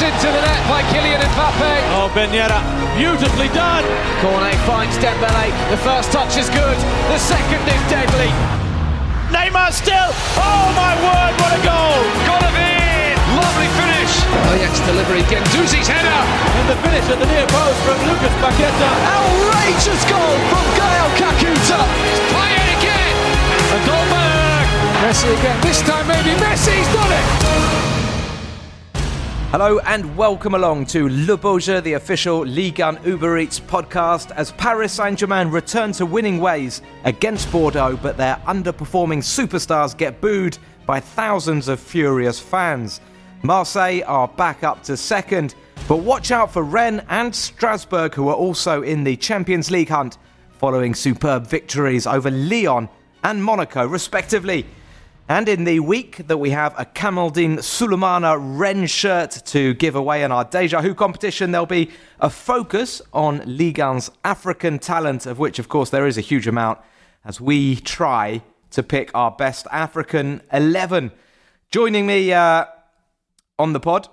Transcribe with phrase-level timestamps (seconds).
[0.00, 1.72] Punched into the net by Kylian Mbappe.
[1.92, 2.56] Oh, Ben Yedder,
[2.96, 3.84] beautifully done.
[4.24, 5.52] Cornet finds Dembele.
[5.68, 6.78] The first touch is good.
[7.12, 8.32] The second is deadly.
[9.28, 10.08] Neymar still.
[10.40, 12.00] Oh my word, what a goal!
[12.24, 13.12] Golovin.
[13.36, 14.12] Lovely finish.
[14.56, 15.20] Ajax delivery.
[15.28, 16.20] Guendouzi's header.
[16.48, 18.90] And the finish at the near post from Lucas Paqueta.
[19.04, 21.80] Outrageous goal from Gael Kakuta.
[22.08, 23.16] It's playing again.
[23.68, 24.64] And Dolberg.
[25.04, 25.60] Messi again.
[25.60, 28.09] This time maybe Messi's done it.
[29.50, 34.30] Hello and welcome along to Le Beau Jeu, the official Ligue 1 Uber Eats podcast,
[34.36, 40.20] as Paris Saint Germain return to winning ways against Bordeaux, but their underperforming superstars get
[40.20, 43.00] booed by thousands of furious fans.
[43.42, 45.56] Marseille are back up to second,
[45.88, 50.18] but watch out for Rennes and Strasbourg, who are also in the Champions League hunt,
[50.58, 52.88] following superb victories over Lyon
[53.24, 54.64] and Monaco, respectively.
[55.30, 60.24] And in the week that we have a Kamaldeen Sulemana Rennes shirt to give away
[60.24, 65.38] in our Deja Who competition, there'll be a focus on Ligue 1's African talent, of
[65.38, 66.80] which, of course, there is a huge amount,
[67.24, 71.12] as we try to pick our best African 11.
[71.70, 72.64] Joining me uh,
[73.56, 74.08] on the pod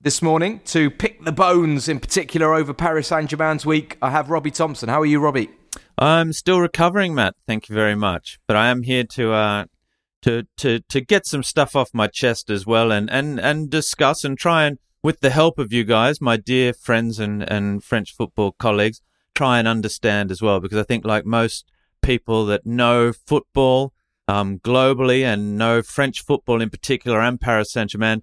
[0.00, 4.30] this morning to pick the bones, in particular over Paris Saint Germain's week, I have
[4.30, 4.88] Robbie Thomson.
[4.88, 5.50] How are you, Robbie?
[5.98, 7.34] I'm still recovering, Matt.
[7.46, 8.38] Thank you very much.
[8.46, 9.64] But I am here to uh,
[10.22, 14.24] to to to get some stuff off my chest as well and and and discuss
[14.24, 18.14] and try and with the help of you guys my dear friends and and French
[18.14, 19.00] football colleagues
[19.34, 20.60] try and understand as well.
[20.60, 21.64] Because I think like most
[22.02, 23.92] people that know football
[24.28, 28.22] um, globally and know French football in particular and Paris Saint-Germain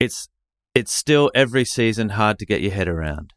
[0.00, 0.28] it's
[0.74, 3.32] it's still every season hard to get your head around.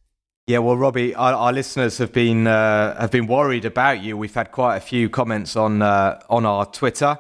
[0.48, 4.18] Yeah, well, Robbie, our, our listeners have been uh, have been worried about you.
[4.18, 7.18] We've had quite a few comments on uh, on our Twitter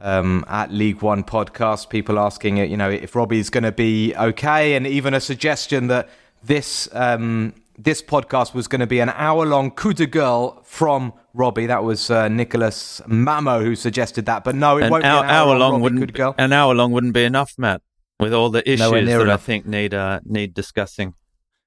[0.00, 1.88] um, at Ligue 1 podcast.
[1.88, 6.08] People asking, you know, if Robbie's going to be okay, and even a suggestion that
[6.42, 11.12] this um, this podcast was going to be an hour long coup de gueule from
[11.34, 11.66] Robbie.
[11.66, 15.28] That was uh, Nicholas Mamo who suggested that, but no, it an won't hour, be
[15.28, 15.72] an hour, hour long.
[15.72, 17.82] Robbie Wouldn't coup an hour long wouldn't be enough, Matt.
[18.18, 19.42] With all the issues that enough.
[19.42, 21.14] I think need uh, need discussing.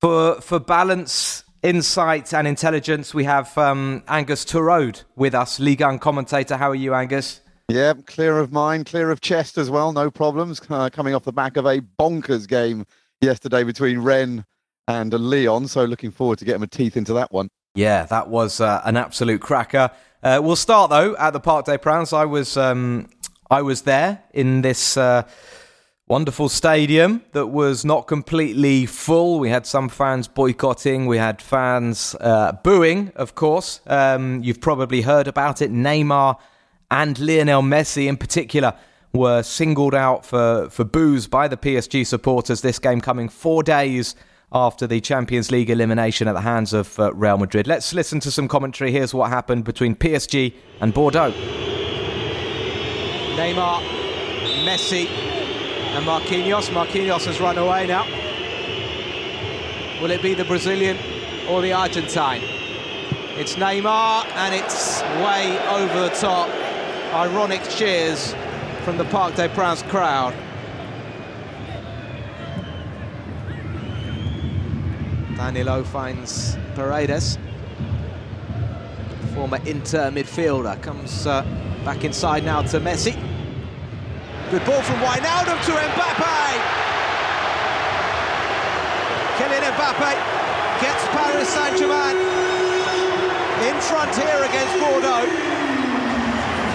[0.00, 5.98] For for balance, insight, and intelligence, we have um, Angus Torode with us, Ligue 1
[5.98, 6.56] commentator.
[6.56, 7.42] How are you, Angus?
[7.70, 10.60] Yeah, clear of mind, clear of chest as well, no problems.
[10.68, 12.84] Uh, coming off the back of a bonkers game
[13.20, 14.44] yesterday between Rennes
[14.88, 15.68] and Lyon.
[15.68, 17.48] so looking forward to getting my teeth into that one.
[17.76, 19.92] Yeah, that was uh, an absolute cracker.
[20.20, 22.12] Uh, we'll start though at the Parc des Princes.
[22.12, 23.08] I was um,
[23.48, 25.22] I was there in this uh,
[26.08, 29.38] wonderful stadium that was not completely full.
[29.38, 31.06] We had some fans boycotting.
[31.06, 33.80] We had fans uh, booing, of course.
[33.86, 35.70] Um, you've probably heard about it.
[35.70, 36.36] Neymar
[36.90, 38.74] and Lionel Messi, in particular,
[39.12, 42.60] were singled out for for boos by the PSG supporters.
[42.60, 44.14] This game coming four days
[44.52, 47.66] after the Champions League elimination at the hands of uh, Real Madrid.
[47.66, 48.90] Let's listen to some commentary.
[48.90, 51.32] Here's what happened between PSG and Bordeaux.
[53.36, 53.80] Neymar,
[54.64, 56.68] Messi, and Marquinhos.
[56.70, 58.04] Marquinhos has run away now.
[60.02, 60.98] Will it be the Brazilian
[61.48, 62.42] or the Argentine?
[63.38, 66.48] It's Neymar, and it's way over the top.
[67.12, 68.36] Ironic cheers
[68.84, 70.32] from the Parc des Princes crowd.
[75.36, 77.36] Danilo finds Paredes.
[79.34, 81.42] Former Inter midfielder comes uh,
[81.84, 83.14] back inside now to Messi.
[84.52, 86.60] Good ball from Wijnaldum to Mbappe.
[89.36, 92.16] Kylian Mbappe gets Paris Saint-Germain
[93.66, 95.49] in front here against Bordeaux.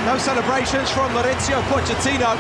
[0.06, 2.38] No celebrations from Maurizio Pochettino,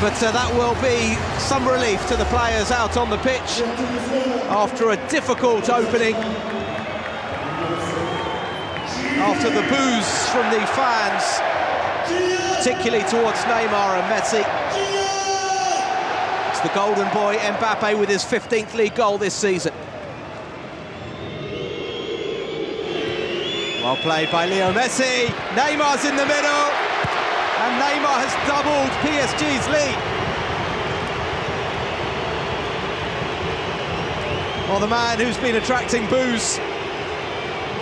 [0.00, 3.60] but uh, that will be some relief to the players out on the pitch
[4.48, 6.14] after a difficult opening.
[9.20, 11.24] After the boos from the fans,
[12.56, 14.40] particularly towards Neymar and Messi.
[16.48, 19.74] It's the golden boy Mbappe with his 15th league goal this season.
[23.84, 25.26] Well played by Leo Messi.
[25.52, 26.64] Neymar's in the middle.
[27.60, 29.98] And Neymar has doubled PSG's lead.
[34.70, 36.58] Well, the man who's been attracting boos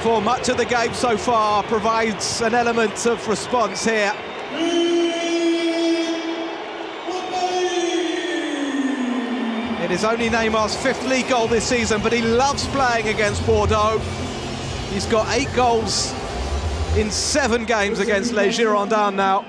[0.03, 4.13] for much of the game so far provides an element of response here.
[9.85, 14.03] It is only Neymar's fifth league goal this season, but he loves playing against Bordeaux.
[14.93, 16.13] He's got eight goals
[16.99, 19.41] in seven games against Les Girondins now.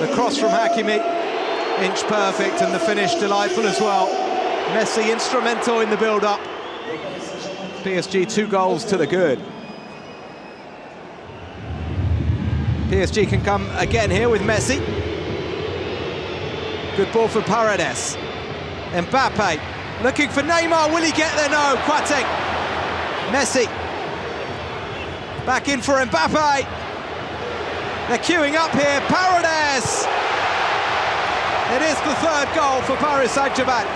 [0.00, 0.98] The cross from Hakimi,
[1.84, 4.08] inch perfect, and the finish delightful as well.
[4.74, 6.40] Messi instrumental in the build-up.
[7.84, 9.38] PSG two goals to the good.
[12.88, 14.84] PSG can come again here with Messi.
[16.96, 18.16] Good ball for Paredes.
[18.90, 20.92] Mbappe looking for Neymar.
[20.92, 21.50] Will he get there?
[21.50, 21.76] No.
[21.84, 22.24] Quate.
[23.32, 23.66] Messi.
[25.44, 26.66] Back in for Mbappe.
[28.08, 29.00] They're queuing up here.
[29.08, 30.06] Paredes.
[31.70, 33.86] It is the third goal for Paris Saint-Germain.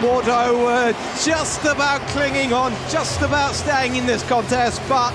[0.00, 5.12] Bordeaux were just about clinging on, just about staying in this contest, but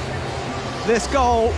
[0.86, 1.54] this goal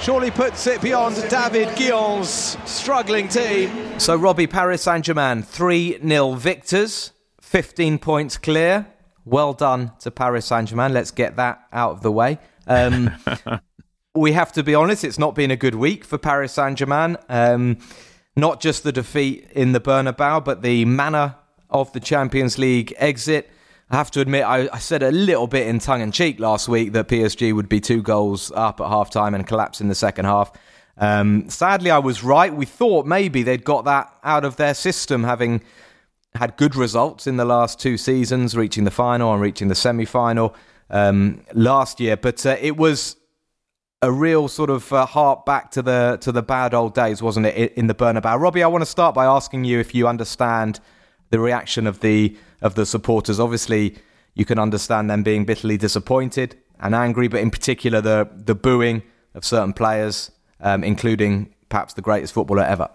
[0.00, 3.98] surely puts it beyond David Guion's struggling team.
[3.98, 8.86] So, Robbie, Paris Saint Germain, 3 0 victors, 15 points clear.
[9.24, 10.92] Well done to Paris Saint Germain.
[10.92, 12.38] Let's get that out of the way.
[12.66, 13.10] Um,
[14.14, 17.16] we have to be honest, it's not been a good week for Paris Saint Germain.
[17.28, 17.78] Um,
[18.36, 21.34] not just the defeat in the Bernabeu, but the manner
[21.70, 23.50] of the Champions League exit.
[23.90, 26.68] I have to admit, I, I said a little bit in tongue in cheek last
[26.68, 29.94] week that PSG would be two goals up at half time and collapse in the
[29.94, 30.52] second half.
[30.98, 32.52] Um, sadly, I was right.
[32.52, 35.62] We thought maybe they'd got that out of their system, having
[36.34, 40.04] had good results in the last two seasons, reaching the final and reaching the semi
[40.04, 40.54] final
[40.90, 42.16] um, last year.
[42.16, 43.16] But uh, it was
[44.02, 47.46] a real sort of uh, harp back to the to the bad old days, wasn't
[47.46, 48.38] it, in the Bernabeu?
[48.38, 50.80] Robbie, I want to start by asking you if you understand
[51.30, 53.38] the reaction of the of the supporters.
[53.38, 53.96] Obviously,
[54.34, 59.02] you can understand them being bitterly disappointed and angry, but in particular the the booing
[59.34, 60.30] of certain players,
[60.60, 62.88] um, including perhaps the greatest footballer ever.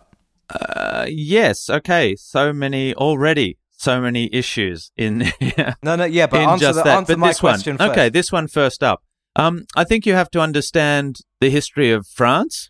[0.49, 1.69] Uh, yes.
[1.69, 2.15] Okay.
[2.15, 3.57] So many already.
[3.71, 5.31] So many issues in.
[5.83, 6.05] no, no.
[6.05, 6.97] Yeah, but answer, the, that.
[6.97, 7.89] answer but my this question one.
[7.89, 7.97] first.
[7.97, 9.03] Okay, this one first up.
[9.35, 12.69] Um, I think you have to understand the history of France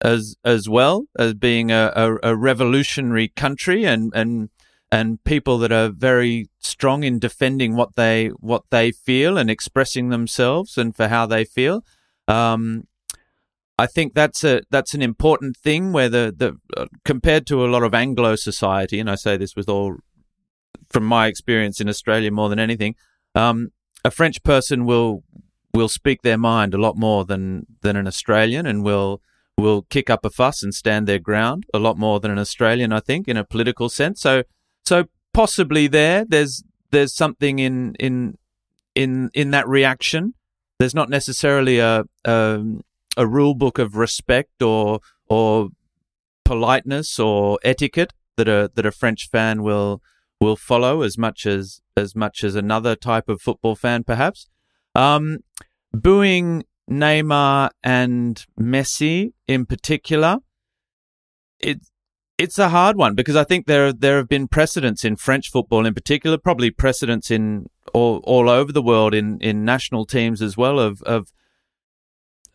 [0.00, 4.50] as as well as being a, a, a revolutionary country and and
[4.94, 10.08] and people that are very strong in defending what they what they feel and expressing
[10.10, 11.82] themselves and for how they feel.
[12.28, 12.86] Um,
[13.76, 17.72] I think that's a that's an important thing where the the uh, compared to a
[17.74, 19.96] lot of Anglo society, and I say this with all
[20.88, 22.94] from my experience in Australia more than anything,
[23.34, 23.70] um,
[24.04, 25.24] a French person will
[25.74, 29.20] will speak their mind a lot more than than an Australian, and will
[29.58, 32.92] will kick up a fuss and stand their ground a lot more than an Australian,
[32.92, 34.20] I think, in a political sense.
[34.20, 34.44] So
[34.84, 38.38] so possibly there there's there's something in in
[38.94, 40.34] in in that reaction.
[40.78, 42.62] There's not necessarily a a,
[43.16, 45.68] a rule book of respect or or
[46.44, 50.02] politeness or etiquette that a that a French fan will
[50.40, 54.48] will follow as much as as much as another type of football fan, perhaps.
[54.94, 55.38] Um,
[55.92, 60.38] booing Neymar and Messi in particular,
[61.58, 61.80] it
[62.38, 65.86] it's a hard one because I think there there have been precedents in French football
[65.86, 70.56] in particular, probably precedents in all all over the world in in national teams as
[70.56, 71.32] well of of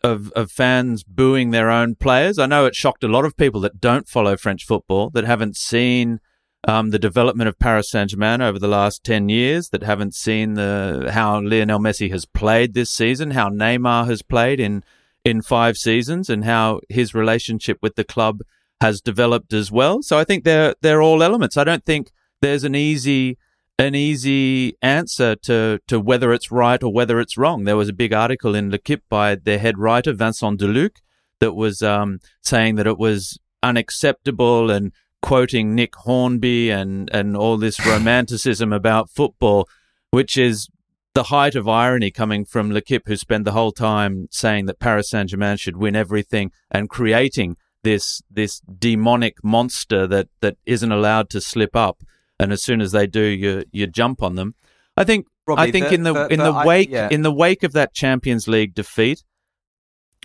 [0.02, 2.38] of of fans booing their own players.
[2.38, 5.56] I know it shocked a lot of people that don't follow French football, that haven't
[5.56, 6.20] seen
[6.64, 10.54] um, the development of Paris Saint Germain over the last ten years, that haven't seen
[10.54, 14.84] the how Lionel Messi has played this season, how Neymar has played in
[15.24, 18.40] in five seasons, and how his relationship with the club
[18.80, 20.02] has developed as well.
[20.02, 21.56] So I think they're they're all elements.
[21.56, 22.10] I don't think
[22.40, 23.38] there's an easy
[23.78, 27.64] an easy answer to to whether it's right or whether it's wrong.
[27.64, 30.96] There was a big article in Le L'Equipe by their head writer Vincent Duluc
[31.40, 37.56] that was um, saying that it was unacceptable and quoting Nick Hornby and and all
[37.58, 39.68] this romanticism about football,
[40.10, 40.68] which is
[41.14, 44.78] the height of irony coming from Le L'Equipe, who spent the whole time saying that
[44.78, 50.92] Paris Saint Germain should win everything and creating this this demonic monster that that isn't
[50.92, 52.02] allowed to slip up
[52.38, 54.54] and as soon as they do you you jump on them
[54.96, 57.08] i think Robbie, i think the- in the, the- in the- the I- wake yeah.
[57.10, 59.24] in the wake of that champions league defeat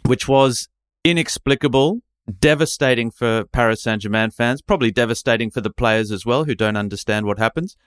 [0.05, 0.67] which was
[1.03, 2.01] inexplicable
[2.39, 7.25] devastating for paris saint-germain fans probably devastating for the players as well who don't understand
[7.25, 7.77] what happens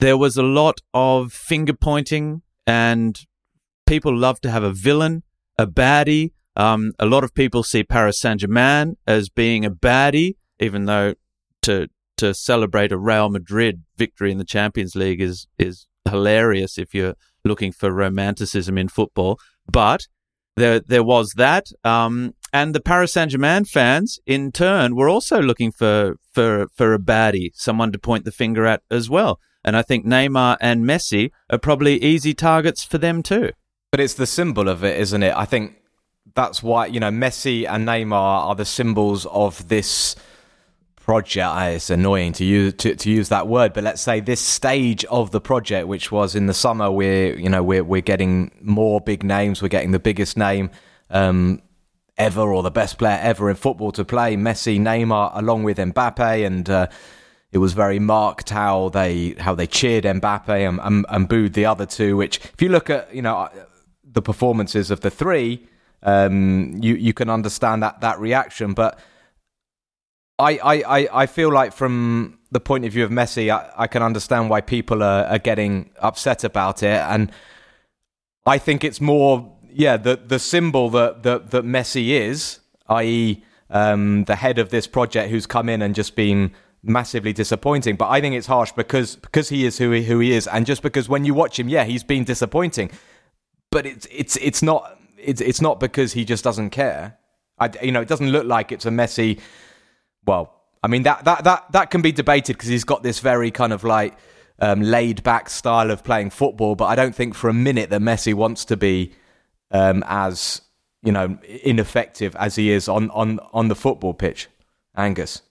[0.00, 3.20] there was a lot of finger pointing and
[3.86, 5.22] people love to have a villain,
[5.56, 6.32] a baddie.
[6.56, 11.14] Um, a lot of people see Paris Saint Germain as being a baddie, even though
[11.62, 16.94] to to celebrate a Real Madrid victory in the Champions League is is hilarious if
[16.94, 19.38] you're looking for romanticism in football.
[19.70, 20.06] But
[20.56, 25.42] there there was that, um, and the Paris Saint Germain fans in turn were also
[25.42, 29.38] looking for for for a baddie, someone to point the finger at as well.
[29.62, 33.50] And I think Neymar and Messi are probably easy targets for them too.
[33.90, 35.34] But it's the symbol of it, isn't it?
[35.36, 35.74] I think
[36.34, 40.16] that's why you know Messi and Neymar are the symbols of this
[41.06, 41.54] project.
[41.74, 45.30] It's annoying to use to, to use that word, but let's say this stage of
[45.30, 49.22] the project, which was in the summer, we're you know we're we're getting more big
[49.22, 49.62] names.
[49.62, 50.70] We're getting the biggest name
[51.10, 51.62] um,
[52.18, 54.36] ever, or the best player ever in football to play.
[54.36, 56.88] Messi, Neymar, along with Mbappe, and uh,
[57.52, 61.66] it was very marked how they how they cheered Mbappe and, and, and booed the
[61.66, 62.16] other two.
[62.16, 63.48] Which, if you look at you know
[64.04, 65.68] the performances of the three,
[66.06, 68.98] um, you you can understand that that reaction, but
[70.38, 74.02] I, I, I feel like from the point of view of Messi, I, I can
[74.02, 77.00] understand why people are, are getting upset about it.
[77.00, 77.32] And
[78.44, 84.24] I think it's more, yeah, the, the symbol that, that, that Messi is, i.e., um,
[84.24, 87.96] the head of this project who's come in and just been massively disappointing.
[87.96, 90.64] But I think it's harsh because because he is who he, who he is, and
[90.64, 92.92] just because when you watch him, yeah, he's been disappointing.
[93.72, 97.18] But it's it's it's not it's it's not because he just doesn't care.
[97.58, 99.40] I, you know, it doesn't look like it's a messy.
[100.26, 103.50] well, I mean that that that that can be debated because he's got this very
[103.50, 104.16] kind of like
[104.58, 108.00] um, laid back style of playing football, but I don't think for a minute that
[108.00, 109.12] Messi wants to be
[109.70, 110.62] um, as
[111.02, 114.48] you know ineffective as he is on on on the football pitch.
[114.96, 115.42] Angus.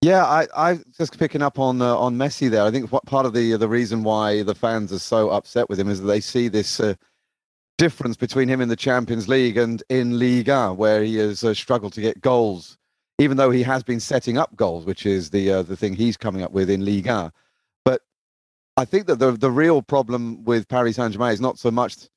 [0.00, 2.62] Yeah, I, I just picking up on uh, on Messi there.
[2.62, 5.80] I think what part of the the reason why the fans are so upset with
[5.80, 6.94] him is that they see this uh,
[7.78, 11.92] difference between him in the Champions League and in Liga, where he has uh, struggled
[11.94, 12.78] to get goals
[13.18, 16.16] even though he has been setting up goals, which is the uh, the thing he's
[16.16, 17.32] coming up with in Liga.
[17.84, 18.02] But
[18.76, 22.08] I think that the the real problem with Paris Saint Germain is not so much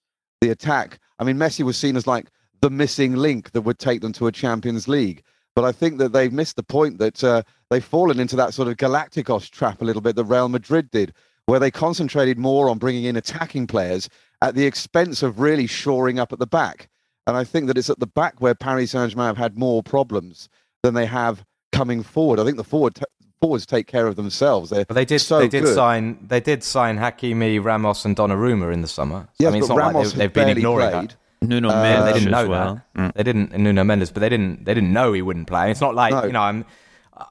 [0.42, 1.00] the attack.
[1.20, 2.30] I mean, Messi was seen as like
[2.62, 5.24] the missing link that would take them to a Champions League.
[5.56, 8.68] But I think that they've missed the point that uh, they've fallen into that sort
[8.68, 11.14] of Galacticos trap a little bit that Real Madrid did,
[11.48, 14.08] where they concentrated more on bringing in attacking players
[14.41, 16.89] at the expense of really shoring up at the back.
[17.25, 19.84] And I think that it's at the back where Paris Saint Germain have had more
[19.84, 20.48] problems
[20.84, 22.39] than they have coming forward.
[22.39, 23.03] I think the forward t-
[23.41, 24.70] forwards take care of themselves.
[24.70, 25.20] They're they did.
[25.20, 25.75] So they did good.
[25.75, 26.17] sign.
[26.25, 29.27] They did sign Hakimi, Ramos, and Donnarumma in the summer.
[29.39, 31.10] Yes, I mean, it's but not Ramos like they, have been barely ignoring played.
[31.10, 31.48] that.
[31.48, 32.82] Nuno Uh, Mendes They didn't know as well.
[32.96, 33.15] that.
[33.15, 34.65] They didn't Nuno Mendes, but they didn't.
[34.65, 35.70] They didn't know he wouldn't play.
[35.70, 36.24] It's not like No.
[36.25, 36.41] you know.
[36.41, 36.65] I'm.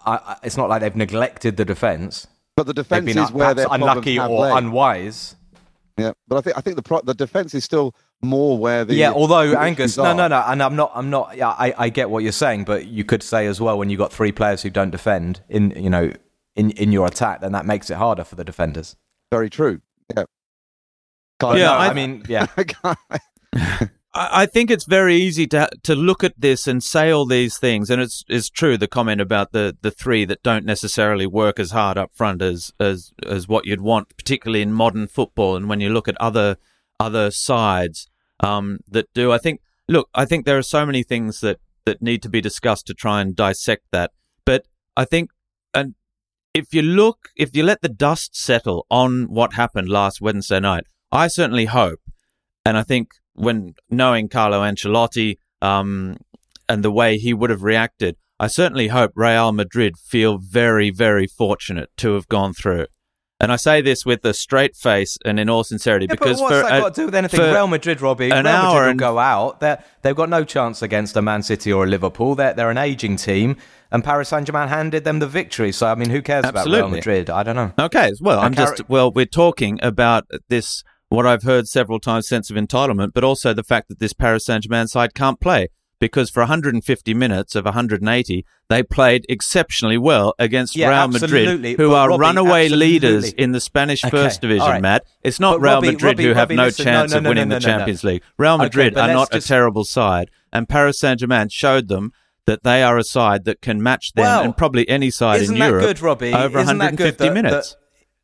[0.04, 2.26] I, I, it's not like they've neglected the defence.
[2.56, 4.56] But the defense been is where perhaps their unlucky or have laid.
[4.58, 5.36] unwise.
[5.98, 8.94] Yeah, but I think I think the pro- the defense is still more where the
[8.94, 11.36] yeah, although Angus, no, no, no, and I'm not, I'm not.
[11.36, 13.96] Yeah, I, I get what you're saying, but you could say as well when you
[13.96, 16.12] have got three players who don't defend in, you know,
[16.54, 18.94] in in your attack, then that makes it harder for the defenders.
[19.30, 19.80] Very true.
[20.14, 20.24] Yeah.
[21.38, 22.46] But Yeah, no, I- I mean, yeah,
[24.18, 27.90] I think it's very easy to to look at this and say all these things,
[27.90, 31.73] and it's it's true the comment about the the three that don't necessarily work as
[31.73, 35.54] hard up front as as as what you'd want, particularly in modern football.
[35.54, 36.56] And when you look at other
[36.99, 38.08] other sides
[38.40, 42.00] um, that do, I think look, I think there are so many things that that
[42.00, 44.12] need to be discussed to try and dissect that.
[44.44, 45.30] But I think,
[45.75, 45.94] and
[46.54, 50.85] if you look, if you let the dust settle on what happened last Wednesday night,
[51.12, 52.00] I certainly hope,
[52.64, 56.16] and I think when knowing Carlo Ancelotti um,
[56.69, 61.26] and the way he would have reacted, I certainly hope Real Madrid feel very, very
[61.26, 62.87] fortunate to have gone through.
[63.38, 66.55] And I say this with a straight face and in all sincerity Yeah, because what's
[66.55, 67.40] for that got to do with anything?
[67.40, 68.31] Real Madrid, Robbie.
[68.31, 69.61] an Real hour Madrid will go out.
[69.61, 72.35] They're, they've got no chance against a Man City or a Liverpool.
[72.35, 73.57] They're, they're an aging team,
[73.90, 75.71] and Paris Saint Germain handed them the victory.
[75.71, 77.28] So I mean, who cares about Real Madrid?
[77.28, 77.73] I don't know.
[77.78, 82.50] Okay, well, I'm just well, we're talking about this what I've heard several times sense
[82.50, 86.40] of entitlement, but also the fact that this Paris Saint-Germain side can't play because for
[86.40, 91.46] 150 minutes of 180 they played exceptionally well against Yeah, Real absolutely.
[91.56, 92.86] Madrid, who But are Robbie, runaway absolutely.
[92.86, 94.66] leaders in the Spanish Okay, First Division.
[94.66, 94.82] right.
[94.82, 97.18] Matt, it's not But Real Robbie- Madrid Robbie- who have no listen, no, chance no,
[97.18, 97.60] of winning no, the.
[97.60, 98.22] Champions League.
[98.36, 102.12] Real Madrid but are not just- a terrible side, and Paris Saint-Germain showed them.
[102.46, 105.56] That they are a side that can match them Well, and probably any side in
[105.56, 107.76] Europe good, over Isn't that 150 good minutes.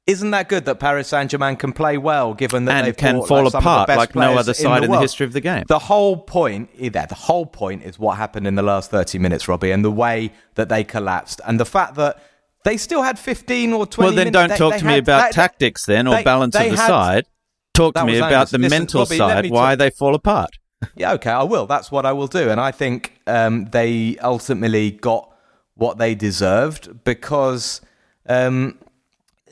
[0.06, 3.28] Isn't that good that Paris Saint Germain can play well, given that they've can bought,
[3.28, 5.02] fall like, some of apart the best like no other in side in the, world?
[5.02, 5.64] history of the game.
[5.68, 9.47] The whole point, yeah, the whole point is what happened in the last 30 minutes,
[9.47, 12.21] Robbie, and the way that they collapsed, and the fact that
[12.64, 14.32] they still had 15 or 20 well, then minutes.
[14.35, 16.76] don't They- talk they to me about they- tactics then, or they- balance they of
[16.76, 17.25] the had- side.
[17.75, 20.50] Talk to me about the Listen, mental Robbie, side, me why talk- they fall apart.
[20.97, 21.66] Yeah, okay, I will.
[21.66, 22.50] That's what I will do.
[22.50, 25.32] And I think um, they ultimately got
[25.75, 27.80] what they deserved because
[28.28, 28.78] um,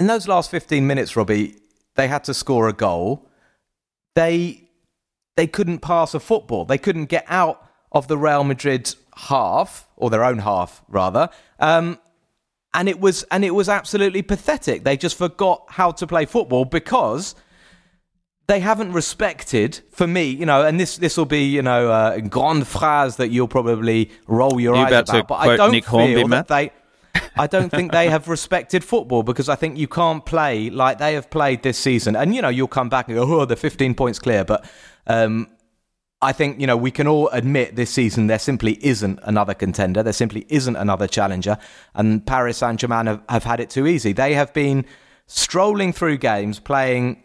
[0.01, 1.57] in those last 15 minutes, Robbie,
[1.95, 3.29] they had to score a goal.
[4.17, 4.69] They
[5.37, 6.65] they couldn't pass a football.
[6.65, 11.29] They couldn't get out of the Real Madrid half or their own half rather.
[11.59, 11.99] Um,
[12.75, 14.85] and it was and it was absolutely pathetic.
[14.85, 17.35] They just forgot how to play football because
[18.47, 22.13] they haven't respected for me, you know, and this this will be you know uh,
[22.17, 25.73] a grande phrase that you'll probably roll your You eyes about about, but I don't
[25.73, 26.49] Nick feel Hornby, that Matt?
[26.49, 26.73] they.
[27.37, 31.15] I don't think they have respected football because I think you can't play like they
[31.15, 32.17] have played this season.
[32.17, 34.69] And you know, you'll come back and go, "Oh, they're 15 points clear," but
[35.07, 35.49] um,
[36.23, 40.03] I think you know we can all admit this season there simply isn't another contender.
[40.03, 41.57] There simply isn't another challenger,
[41.95, 44.13] and Paris Saint Germain have, have had it too easy.
[44.13, 44.85] They have been
[45.27, 47.23] strolling through games, playing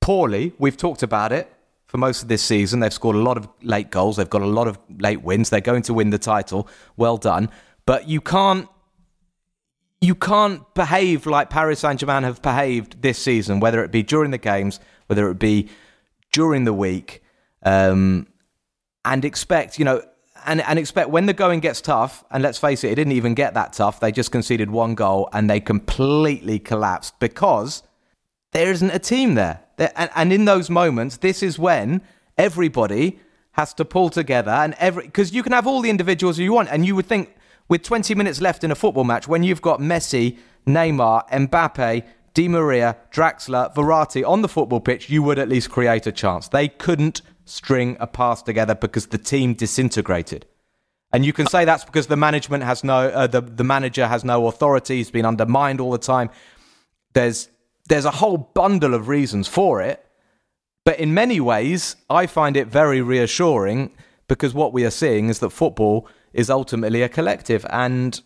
[0.00, 0.52] poorly.
[0.58, 1.52] We've talked about it
[1.86, 2.78] for most of this season.
[2.78, 4.16] They've scored a lot of late goals.
[4.16, 5.50] They've got a lot of late wins.
[5.50, 6.68] They're going to win the title.
[6.96, 7.50] Well done,
[7.86, 8.68] but you can't.
[10.00, 14.30] You can't behave like Paris Saint Germain have behaved this season, whether it be during
[14.30, 15.68] the games, whether it be
[16.32, 17.22] during the week
[17.64, 18.28] um,
[19.04, 20.02] and expect, you know,
[20.46, 23.34] and, and expect when the going gets tough, and let's face it, it didn't even
[23.34, 23.98] get that tough.
[24.00, 27.82] They just conceded one goal and they completely collapsed because
[28.52, 29.60] there isn't a team there.
[29.78, 32.02] and, and in those moments, this is when
[32.36, 33.18] everybody
[33.52, 36.68] has to pull together and every because you can have all the individuals you want,
[36.70, 37.34] and you would think
[37.68, 42.48] with 20 minutes left in a football match, when you've got Messi, Neymar, Mbappe, Di
[42.48, 46.48] Maria, Draxler, Verratti on the football pitch, you would at least create a chance.
[46.48, 50.46] They couldn't string a pass together because the team disintegrated.
[51.12, 54.24] And you can say that's because the management has no, uh, the the manager has
[54.24, 54.96] no authority.
[54.96, 56.28] He's been undermined all the time.
[57.14, 57.48] There's
[57.88, 60.04] there's a whole bundle of reasons for it,
[60.84, 63.90] but in many ways, I find it very reassuring
[64.28, 68.20] because what we are seeing is that football is ultimately a collective, and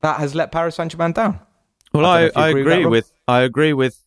[0.00, 1.40] that has let Paris Saint Germain down.
[1.92, 2.90] Well, I I, don't I agree with agree that, Rob.
[2.92, 4.02] with I agree with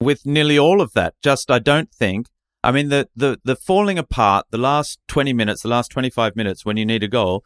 [0.00, 1.14] with nearly all of that.
[1.22, 2.28] Just I don't think.
[2.64, 6.36] I mean the the the falling apart the last twenty minutes, the last twenty five
[6.36, 7.44] minutes when you need a goal,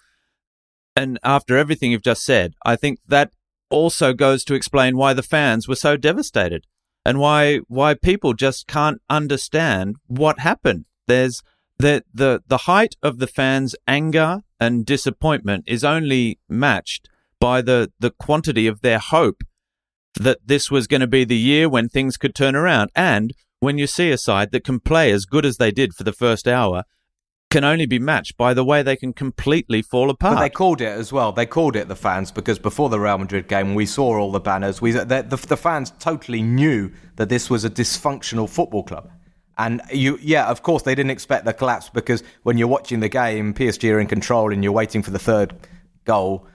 [0.95, 3.33] and after everything you've just said, I think that
[3.71, 6.65] also goes to explain why the fans were so devastated
[7.05, 10.85] and why why people just can't understand what happened.
[11.07, 11.43] There's
[11.79, 17.09] the the the height of the fans' anger and disappointment is only matched
[17.41, 19.43] by the the quantity of their hope
[20.19, 22.91] that this was going to be the year when things could turn around.
[22.97, 26.05] And when you see a side that can play as good as they did for
[26.05, 26.85] the first hour,
[27.51, 30.37] can only be matched by the way they can completely fall apart.
[30.37, 31.33] But they called it as well.
[31.33, 34.41] They called it the fans because before the Real Madrid game, we saw all the
[34.41, 34.81] banners.
[34.81, 39.11] We the, the, the fans totally knew that this was a dysfunctional football club.
[39.59, 43.09] And you, yeah, of course, they didn't expect the collapse because when you're watching the
[43.09, 45.55] game, PSG are in control and you're waiting for the third
[46.05, 46.47] goal,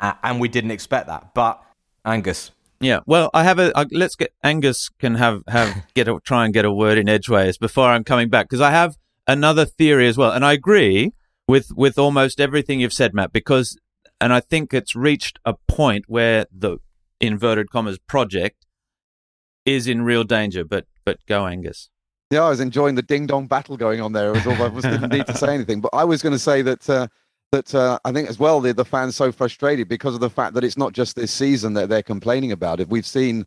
[0.00, 1.32] uh, and we didn't expect that.
[1.34, 1.62] But
[2.04, 2.50] Angus,
[2.80, 3.76] Yeah, well, I have a.
[3.76, 7.08] Uh, let's get Angus can have have get a, try and get a word in
[7.08, 11.12] edgeways before I'm coming back because I have another theory as well, and I agree
[11.46, 13.32] with with almost everything you've said, Matt.
[13.32, 13.78] Because,
[14.20, 16.78] and I think it's reached a point where the
[17.20, 18.66] inverted commas project
[19.64, 20.64] is in real danger.
[20.64, 21.90] But but go, Angus.
[22.30, 24.28] Yeah, I was enjoying the ding dong battle going on there.
[24.28, 26.60] It was all, I didn't need to say anything, but I was going to say
[26.62, 27.08] that uh,
[27.52, 30.52] that uh, I think as well the, the fans so frustrated because of the fact
[30.54, 33.46] that it's not just this season that they're complaining about If We've seen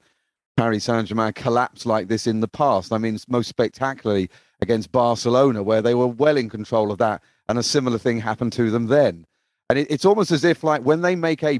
[0.58, 2.92] Paris Saint Germain collapse like this in the past.
[2.92, 4.30] I mean, most spectacularly
[4.62, 8.54] against Barcelona, where they were well in control of that, and a similar thing happened
[8.54, 9.26] to them then.
[9.70, 11.60] And it, it's almost as if like when they make a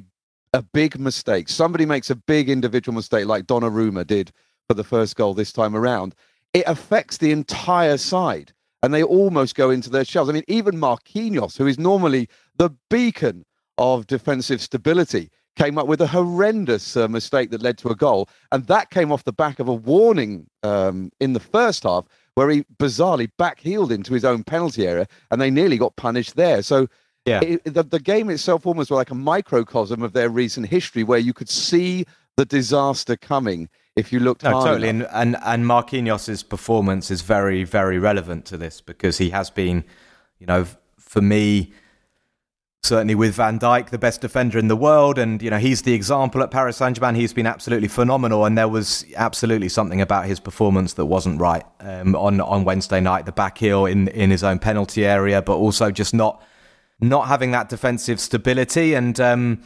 [0.54, 4.32] a big mistake, somebody makes a big individual mistake, like Donnarumma did
[4.68, 6.14] for the first goal this time around
[6.54, 10.30] it affects the entire side and they almost go into their shells.
[10.30, 13.46] I mean, even Marquinhos, who is normally the beacon
[13.78, 18.30] of defensive stability, came up with a horrendous uh, mistake that led to a goal.
[18.52, 22.50] And that came off the back of a warning um, in the first half where
[22.50, 26.62] he bizarrely backheeled into his own penalty area and they nearly got punished there.
[26.62, 26.88] So
[27.26, 27.42] Yeah.
[27.42, 31.20] it, the, the game itself almost was like a microcosm of their recent history where
[31.20, 32.06] you could see
[32.38, 34.90] the disaster coming if you looked No, totally.
[34.90, 35.10] enough.
[35.14, 39.84] And, and and Marquinhos' performance is very, very relevant to this because he has been,
[40.40, 40.66] you know,
[40.98, 41.74] for me,
[42.84, 45.94] certainly with Van Dijk, the best defender in the world, and you know he's the
[45.94, 47.16] example at Paris Saint Germain.
[47.16, 51.64] He's been absolutely phenomenal, and there was absolutely something about his performance that wasn't right
[51.82, 53.26] um, on on Wednesday night.
[53.26, 56.42] The back heel in in his own penalty area, but also just not
[57.00, 59.20] not having that defensive stability and.
[59.20, 59.62] Um,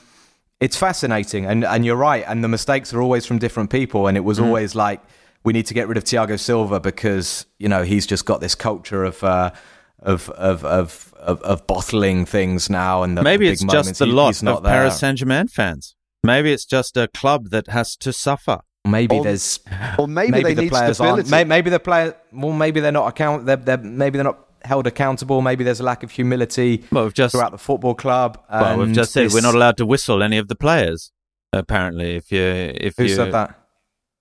[0.59, 2.23] it's fascinating, and, and you're right.
[2.27, 4.07] And the mistakes are always from different people.
[4.07, 5.01] And it was always like
[5.43, 8.55] we need to get rid of Thiago Silva because you know he's just got this
[8.55, 9.51] culture of uh,
[9.99, 13.03] of, of of of of bottling things now.
[13.03, 14.99] And the, Maybe the it's big just moments, the he- lot he's not of Paris.
[14.99, 15.95] Saint Germain fans.
[16.23, 18.59] Maybe it's just a club that has to suffer.
[18.87, 19.59] Maybe Or- there's
[19.99, 21.21] Or maybe, maybe they the need players stability.
[21.21, 21.29] aren't.
[21.29, 22.15] May, maybe the player.
[22.31, 23.45] Well, maybe they're not account.
[23.45, 25.41] They're, they're maybe they're not held accountable.
[25.41, 28.39] Maybe there's a lack of humility Well, we've just throughout the football club.
[28.51, 31.12] well, we've just said this- we're not allowed to whistle any of the players.
[31.54, 33.58] Apparently, if you if Who you said that?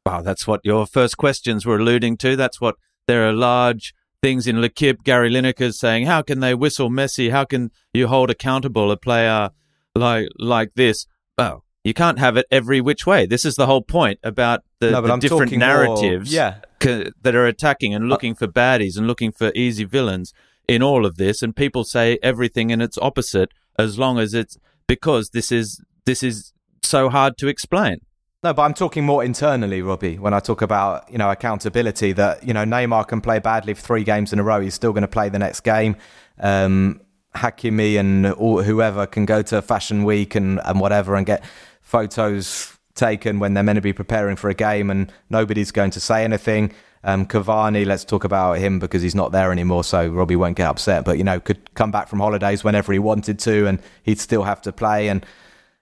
[0.06, 2.36] Wow, that's what your first questions were alluding to.
[2.36, 2.76] That's what
[3.08, 5.02] There are large things in L'Equipe.
[5.04, 7.30] Gary Lineker saying, "How can they whistle Messi?
[7.30, 9.50] How can you hold accountable a player
[9.94, 13.26] like like this?" Well, you can't have it every which way.
[13.26, 16.54] This is the whole point about the, No, the different talking more- narratives yeah.
[16.84, 20.32] C- that are attacking and looking for baddies and looking for easy villains
[20.68, 21.42] in all of this.
[21.42, 26.22] And people say everything and its opposite as long as it's because this is this
[26.22, 27.98] is so hard to explain.
[28.42, 30.18] No, but I'm talking more internally, Robbie.
[30.18, 33.80] When I talk about you know accountability, that you know Neymar can play badly for
[33.80, 35.96] three games in a row, he's still going to play the next game.
[36.38, 37.00] Um,
[37.34, 41.42] Hakimi and all, whoever can go to Fashion Week and, and whatever and get
[41.80, 46.00] photos taken when they're meant to be preparing for a game, and nobody's going to
[46.00, 46.72] say anything.
[47.02, 50.66] Um, Cavani, let's talk about him because he's not there anymore, so Robbie won't get
[50.68, 51.04] upset.
[51.04, 54.44] But you know, could come back from holidays whenever he wanted to, and he'd still
[54.44, 55.08] have to play.
[55.08, 55.24] And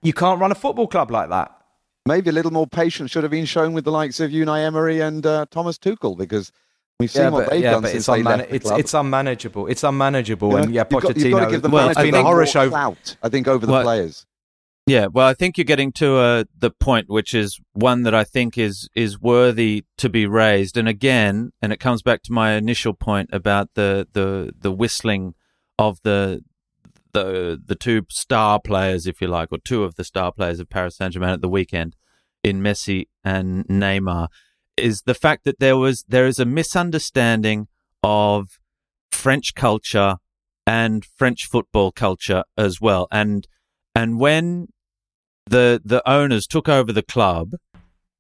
[0.03, 1.57] you can't run a football club like that.
[2.07, 4.99] Maybe a little more patience should have been shown with the likes of Unai Emery
[4.99, 6.51] and uh, Thomas Tuchel because
[6.99, 9.69] we've seen what they've done since it's, they unman- left the it's, it's unmanageable.
[9.69, 10.49] It's unmanageable.
[10.49, 12.05] You know, and yeah, you've got, you've got to give the Well, manager I a
[12.07, 12.71] think- horror horror show show.
[12.71, 14.27] clout, I think, over the Well, players.
[14.93, 18.25] Yeah, well, I think you're getting to uh, the point, which is one that I
[18.25, 20.77] think is is worthy to be raised.
[20.77, 25.33] And again, and it comes back to my initial point about the the the whistling
[25.79, 26.45] of the
[27.15, 30.69] the the two star players, if you like, or two of the star players of
[30.69, 31.97] Paris Saint Germain at the weekend
[32.45, 34.29] in Messi and Neymar,
[34.77, 37.67] is the fact that there was there is a misunderstanding
[38.03, 38.59] of
[39.11, 40.17] French culture
[40.67, 43.49] and French football culture as well, and
[43.95, 44.69] and when
[45.47, 47.53] the the owners took over the club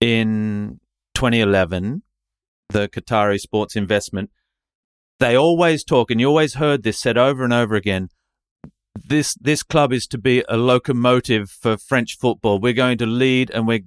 [0.01, 0.81] in
[1.15, 2.03] 2011,
[2.71, 4.31] the Qatari Sports Investment,
[5.21, 8.09] they always talk, and you always heard this said over and over again.
[8.95, 12.59] This this club is to be a locomotive for French football.
[12.59, 13.85] We're going to lead, and we're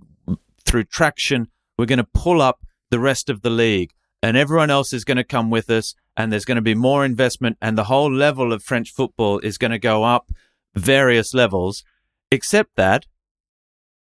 [0.66, 1.50] through traction.
[1.78, 3.92] We're going to pull up the rest of the league,
[4.24, 5.94] and everyone else is going to come with us.
[6.18, 9.58] And there's going to be more investment, and the whole level of French football is
[9.58, 10.32] going to go up
[10.74, 11.84] various levels.
[12.32, 13.06] Except that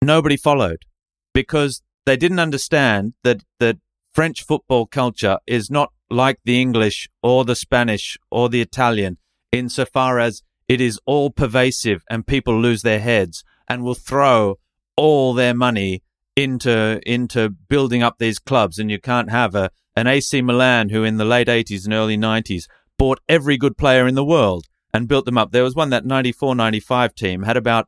[0.06, 0.86] nobody followed
[1.34, 3.78] because they didn't understand that that
[4.14, 9.18] French football culture is not like the English or the Spanish or the Italian
[9.52, 14.58] insofar as it is all pervasive and people lose their heads and will throw
[14.96, 16.02] all their money
[16.36, 21.04] into into building up these clubs and you can't have a an AC Milan who
[21.04, 22.66] in the late 80s and early 90s
[22.98, 25.52] bought every good player in the world and built them up.
[25.52, 27.88] There was one that 94-95 team had about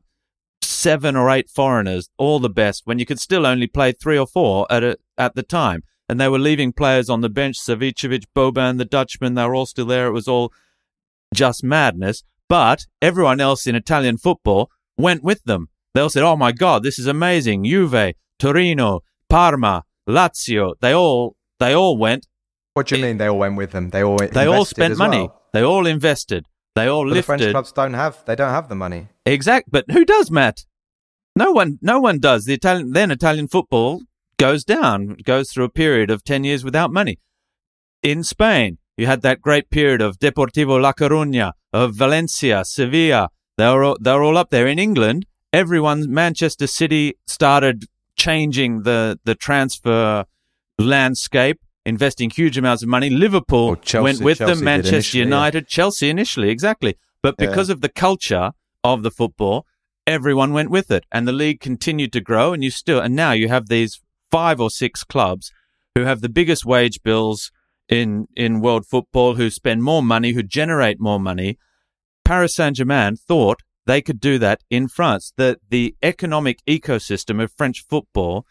[0.77, 4.27] seven or eight foreigners, all the best, when you could still only play three or
[4.27, 5.81] four at a, at the time.
[6.07, 9.65] And they were leaving players on the bench, Savicevic, Boban, the Dutchman, they were all
[9.65, 10.07] still there.
[10.07, 10.53] It was all
[11.33, 12.23] just madness.
[12.47, 15.67] But everyone else in Italian football went with them.
[15.93, 17.65] They all said, Oh my God, this is amazing.
[17.65, 22.27] Juve, Torino, Parma, Lazio, they all, they all went.
[22.75, 23.89] What do you eh, mean they all went with them?
[23.89, 25.27] They all They all spent money.
[25.27, 25.41] well.
[25.51, 26.45] They all invested.
[26.77, 28.23] They all But the French clubs don't have.
[28.25, 29.07] They don't have the money.
[29.25, 30.65] Exact, but who does, Matt?
[31.35, 32.45] No one, no one does.
[32.45, 34.01] The Italian, then Italian football
[34.37, 37.19] goes down, goes through a period of 10 years without money.
[38.03, 43.29] In Spain, you had that great period of Deportivo La Coruña, of Valencia, Sevilla.
[43.57, 44.67] They were, all, they were all up there.
[44.67, 47.85] In England, everyone, Manchester City started
[48.15, 50.25] changing the, the transfer
[50.79, 51.59] landscape,
[51.93, 53.09] investing huge amounts of money.
[53.09, 55.25] Liverpool Chelsea- went with Chelsea them, Manchester initially, yeah.
[55.25, 56.95] United, Chelsea initially, exactly.
[57.23, 57.47] But Yeah.
[57.47, 58.51] because of the culture
[58.83, 59.65] of the football,
[60.05, 63.31] everyone went with it and the league continued to grow and you still and now
[63.31, 65.51] you have these five or six clubs
[65.95, 67.51] who have the biggest wage bills
[67.89, 71.57] in in world football who spend more money who generate more money
[72.23, 77.83] Paris Saint-Germain thought they could do that in France that the economic ecosystem of French
[77.89, 78.45] football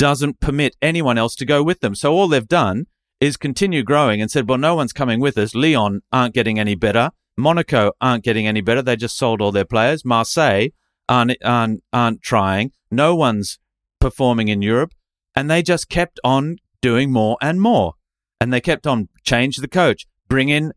[0.00, 2.86] doesn't permit anyone else to go with them so all they've done
[3.20, 6.74] is continue growing and said well no one's coming with us Lyon aren't getting any
[6.74, 7.10] better
[7.40, 8.82] Monaco aren't getting any better.
[8.82, 10.04] They just sold all their players.
[10.04, 10.68] Marseille
[11.08, 12.72] aren't, aren't, aren't trying.
[12.90, 13.58] No one's
[14.00, 14.92] performing in Europe.
[15.34, 17.94] And they just kept on doing more and more.
[18.40, 20.72] And they kept on change the coach, bring in,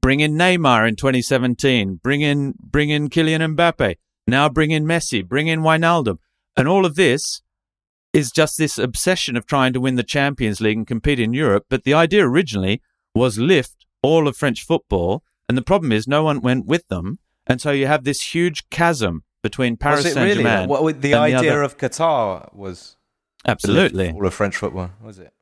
[0.00, 5.26] bring in Neymar in 2017, bring in, bring in Kylian Mbappe, now bring in Messi,
[5.26, 6.18] bring in Wijnaldum.
[6.56, 7.42] And all of this
[8.12, 11.66] is just this obsession of trying to win the Champions League and compete in Europe.
[11.68, 12.80] But the idea originally
[13.14, 17.18] was lift all of French football and the problem is, no one went with them,
[17.46, 20.42] and so you have this huge chasm between Paris was it Saint really?
[20.42, 20.68] Germain.
[20.68, 22.96] What, what the idea other- of Qatar was
[23.46, 24.10] absolutely.
[24.10, 25.32] all of French football, was it?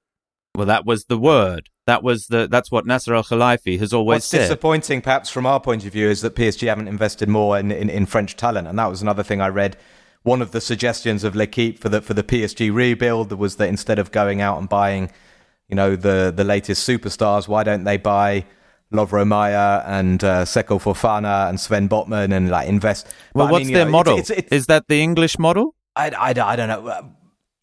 [0.54, 1.68] Well, that was the word.
[1.86, 2.48] That was the.
[2.50, 4.38] That's what Nasser Al Khelaifi has always What's said.
[4.38, 7.90] disappointing, perhaps from our point of view, is that PSG haven't invested more in, in,
[7.90, 9.76] in French talent, and that was another thing I read.
[10.26, 13.98] One of the suggestions of L'Equipe for the for the PSG rebuild was that instead
[13.98, 15.10] of going out and buying
[15.68, 17.48] you know, the the latest superstars.
[17.48, 18.44] Why don't they buy
[18.92, 23.06] Lovro Majer and uh, Seko Fofana and Sven Botman and like invest?
[23.34, 24.18] Well, But, I what's mean, their know, model?
[24.18, 25.74] It's, it's, it's, Is that the English model?
[25.96, 27.12] I, I, I don't know.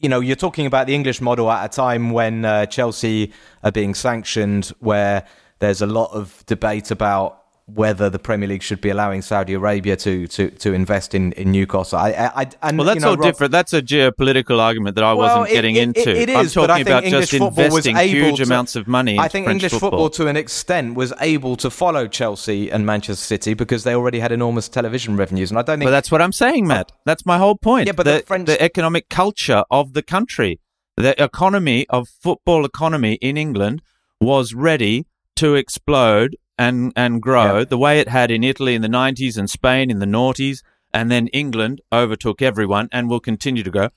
[0.00, 3.72] You know, you're talking about the English model at a time when uh, Chelsea are
[3.72, 5.24] being sanctioned, where
[5.60, 9.96] there's a lot of debate about whether the Premier League should be allowing Saudi Arabia
[9.96, 11.98] to to, to invest in, in Newcastle.
[11.98, 13.52] I, I, and, Well, that's you know, all different.
[13.52, 16.10] That's a geopolitical argument that I Well, wasn't it- getting it- into.
[16.10, 18.76] It, is, I'm is, but I talking about English just football investing huge to- amounts
[18.76, 19.18] of money.
[19.18, 20.10] I think French English football.
[20.10, 24.30] to an extent, was able to follow Chelsea and Manchester City because they already had
[24.30, 26.92] enormous television revenues, and I don't think But that's what I'm saying, Matt.
[27.06, 27.86] That's my whole point.
[27.86, 30.60] Yeah, but the French- the economic culture of the country,
[30.98, 33.80] the economy of football economy in England
[34.20, 37.64] was ready to explode and and grow Yeah.
[37.64, 40.58] the way it had in Italy in the 90s and Spain in the noughties,
[40.92, 43.88] and then England overtook everyone and will continue to go.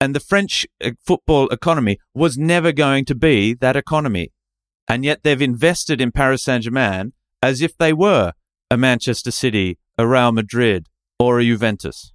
[0.00, 4.32] And the French uh, football economy was never going to be that economy.
[4.88, 8.32] And yet they've invested in Paris Saint Germain as if they were
[8.70, 12.12] a Manchester City, a Real Madrid, or a Juventus.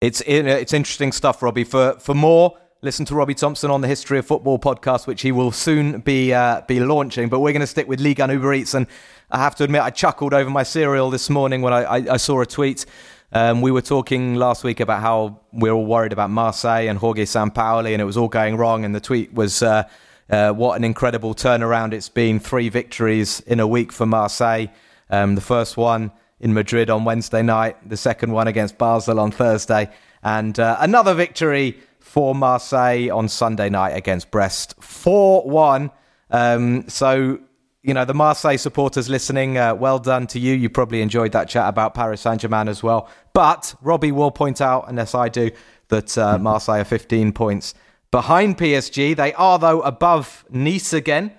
[0.00, 1.64] It's it's interesting stuff, Robbie.
[1.64, 5.32] For for more, listen to Robbie Thomson on the History of Football podcast, which he
[5.32, 7.28] will soon be uh, be launching.
[7.28, 8.86] But we're going to stick with Ligue 1 Uber Eats, and
[9.28, 12.16] I have to admit, I chuckled over my cereal this morning when I, I, I
[12.16, 12.86] saw a tweet.
[13.32, 17.24] Um, we were talking last week about how we're all worried about Marseille and Jorge
[17.24, 18.84] Sampaoli, and it was all going wrong.
[18.84, 19.82] And the tweet was, uh,
[20.30, 22.38] uh, "What an incredible turnaround it's been!
[22.38, 24.66] Three victories in a week for Marseille.
[25.10, 29.30] Um, the first one." in Madrid on Wednesday night, the second one against Basel on
[29.30, 29.90] Thursday,
[30.22, 31.78] and uh, another victory
[32.16, 35.90] for Marseille on Sunday night against Brest, 4 1.
[36.30, 37.38] Um, so,
[37.82, 40.54] you know, the Marseille supporters listening, uh, well done to you.
[40.54, 43.10] You probably enjoyed that chat about Paris Saint Germain as well.
[43.34, 45.50] But Robbie will point out, unless I do,
[45.88, 47.74] that uh, Marseille are 15 points
[48.10, 49.14] behind PSG.
[49.14, 51.32] They are, though, above Nice again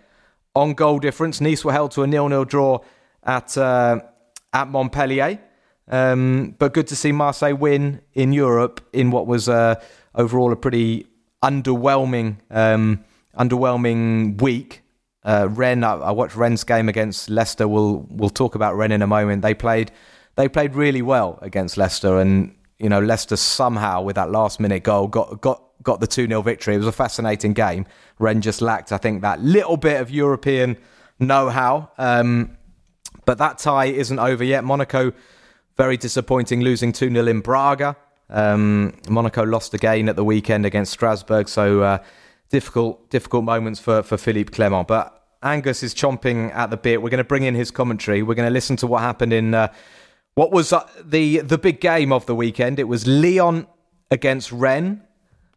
[0.55, 1.41] on goal difference.
[1.41, 2.81] Nice were held to a nil-nil draw
[3.23, 4.01] at uh,
[4.53, 5.39] at Montpellier,
[5.87, 9.81] um, but good to see Marseille win in Europe in what was uh,
[10.17, 11.07] overall a pretty
[11.43, 13.03] underwhelming um,
[13.37, 14.81] underwhelming week.
[15.23, 17.67] Uh, Rennes, I, I watched Rennes's game against Leicester.
[17.67, 19.41] We'll we'll talk about Rennes in a moment.
[19.41, 19.91] They played
[20.35, 24.83] they played really well against Leicester, and you know Leicester somehow with that last minute
[24.83, 26.75] goal got got got the two 0 victory.
[26.75, 27.85] It was a fascinating game.
[28.19, 30.77] Ren just lacked, I think, that little bit of European
[31.19, 31.91] know how.
[31.97, 32.57] Um,
[33.25, 34.63] but that tie isn't over yet.
[34.63, 35.13] Monaco,
[35.75, 37.97] very disappointing, losing 2 0 in Braga.
[38.29, 42.03] Um, Monaco lost again at the weekend against Strasbourg, so uh,
[42.49, 44.87] difficult, difficult moments for, for Philippe Clement.
[44.87, 45.13] But
[45.43, 47.01] Angus is chomping at the bit.
[47.01, 48.23] We're going to bring in his commentary.
[48.23, 49.71] We're going to listen to what happened in uh,
[50.35, 52.79] what was uh, the the big game of the weekend.
[52.79, 53.67] It was Lyon
[54.11, 55.01] against Rennes.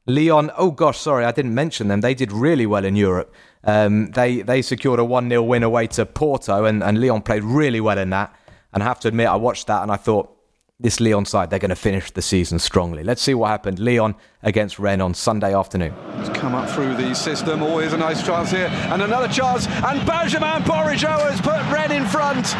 [0.07, 2.01] Lyon, oh gosh, sorry, I didn't mention them.
[2.01, 3.33] They did really well in Europe.
[3.65, 7.45] Um, they they secured a 1 0 win away to Porto, and, and Lyon played
[7.45, 8.35] really well in that.
[8.73, 10.35] And I have to admit, I watched that and I thought,
[10.81, 13.05] this Lyon side, they're going to finish the season strongly.
[13.05, 13.79] Let's see what happened.
[13.79, 15.95] Lyon against Rennes on Sunday afternoon.
[16.17, 17.63] It's come up through the system.
[17.63, 18.67] Oh, Always a nice chance here.
[18.67, 19.67] And another chance.
[19.67, 22.55] And Benjamin Bourigeaud has put Rennes in front.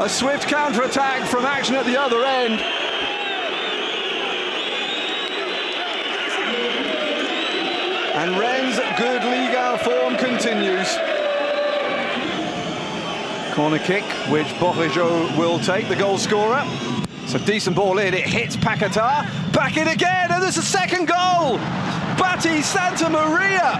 [0.00, 2.60] A swift counter attack from action at the other end.
[8.14, 11.21] And Rennes' good Liga form continues.
[13.52, 16.62] Corner kick, which Bourigeaud will take, the goal scorer.
[17.22, 21.06] It's a decent ball in, it hits Paquetá, back in again, and there's a second
[21.06, 21.58] goal!
[22.16, 23.76] Baptiste Santamaria!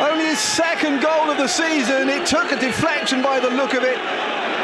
[0.00, 3.84] Only his second goal of the season, it took a deflection by the look of
[3.84, 3.98] it,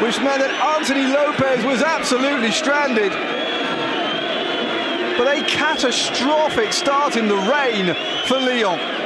[0.03, 3.13] which meant that Anthony Lopes was absolutely stranded.
[5.17, 7.95] But a catastrophic start in the rain
[8.27, 9.02] for Lyon.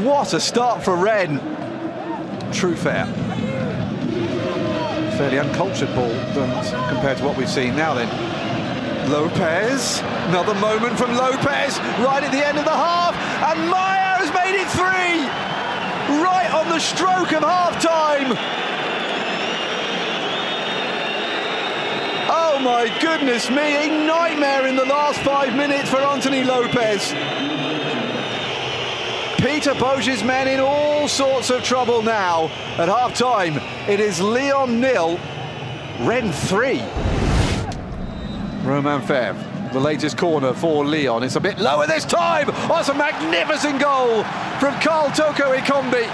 [0.00, 1.38] What a start for Rennes.
[2.56, 3.04] True fair.
[5.18, 6.10] Fairly uncultured ball
[6.88, 8.08] compared to what we've seen now then.
[9.10, 13.14] Lopes, another moment from Lopes, right at the end of the half,
[13.52, 15.28] and Majer has made it three!
[16.22, 18.32] Right on the stroke of half time!
[22.30, 27.12] Oh my goodness me, a nightmare in the last five minutes for Anthony Lopes.
[29.42, 32.44] Peter Bosz's men in all sorts of trouble now.
[32.78, 33.56] At half time,
[33.88, 35.18] it is Lyon nil,
[36.02, 36.78] Rennes 3.
[38.62, 41.24] Romain Faivre, the latest corner for Lyon.
[41.24, 42.50] It's a bit lower this time.
[42.50, 44.22] It's a magnificent goal
[44.60, 46.06] from Karl Toko Ekambi.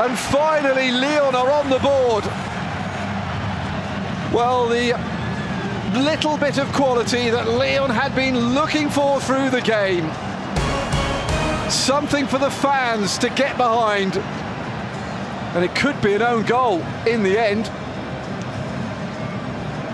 [0.00, 2.24] And finally, Lyon are on the board.
[4.34, 4.98] Well, the
[5.96, 10.10] little bit of quality that Lyon had been looking for through the game.
[11.70, 14.16] Something for the fans to get behind.
[15.54, 17.64] And it could be an own goal in the end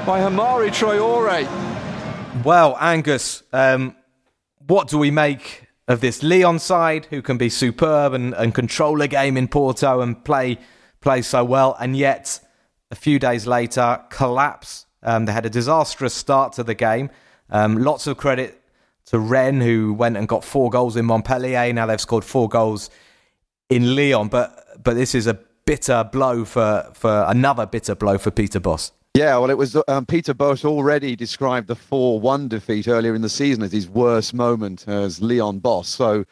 [0.07, 1.49] by Hamari Traore.
[2.45, 3.97] Well, Angus, um,
[4.67, 9.01] what do we make of this Lyon side who can be superb and, and control
[9.01, 10.59] a game in Porto and play
[11.01, 12.41] play so well, and yet
[12.91, 14.87] a few days later collapse?
[15.03, 17.11] Um, they had a disastrous start to the game.
[17.51, 18.61] Um, lots of credit
[19.07, 21.73] to Rennes, who went and got four goals in Montpellier.
[21.73, 22.91] Now they've scored four goals
[23.69, 28.31] in Lyon, but but this is a bitter blow for for another bitter blow for
[28.31, 28.93] Peter Bosz.
[29.17, 33.23] Yeah, well, it was um, Peter Bosz already described the 4 1 defeat earlier in
[33.23, 35.89] the season as his worst moment as Lyon boss.
[35.89, 36.25] So,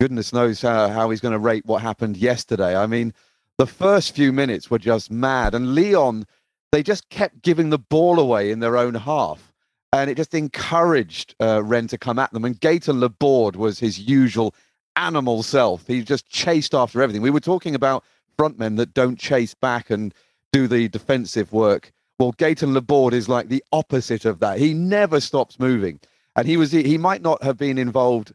[0.00, 2.74] goodness knows how, how he's going to rate what happened yesterday.
[2.74, 3.12] I mean,
[3.58, 6.24] the first few minutes were just mad, and Lyon,
[6.72, 9.51] they just kept giving the ball away in their own half.
[9.92, 12.44] And it just encouraged uh, Rennes to come at them.
[12.44, 14.54] And Gaetan Laborde was his usual
[14.96, 15.86] animal self.
[15.86, 17.22] He just chased after everything.
[17.22, 18.04] We were talking about
[18.38, 20.14] frontmen that don't chase back and
[20.52, 24.60] do the defensive work well, Gaetan Laborde is like the opposite of that.
[24.60, 25.98] He never stops moving.
[26.36, 28.32] And he was he might not have been involved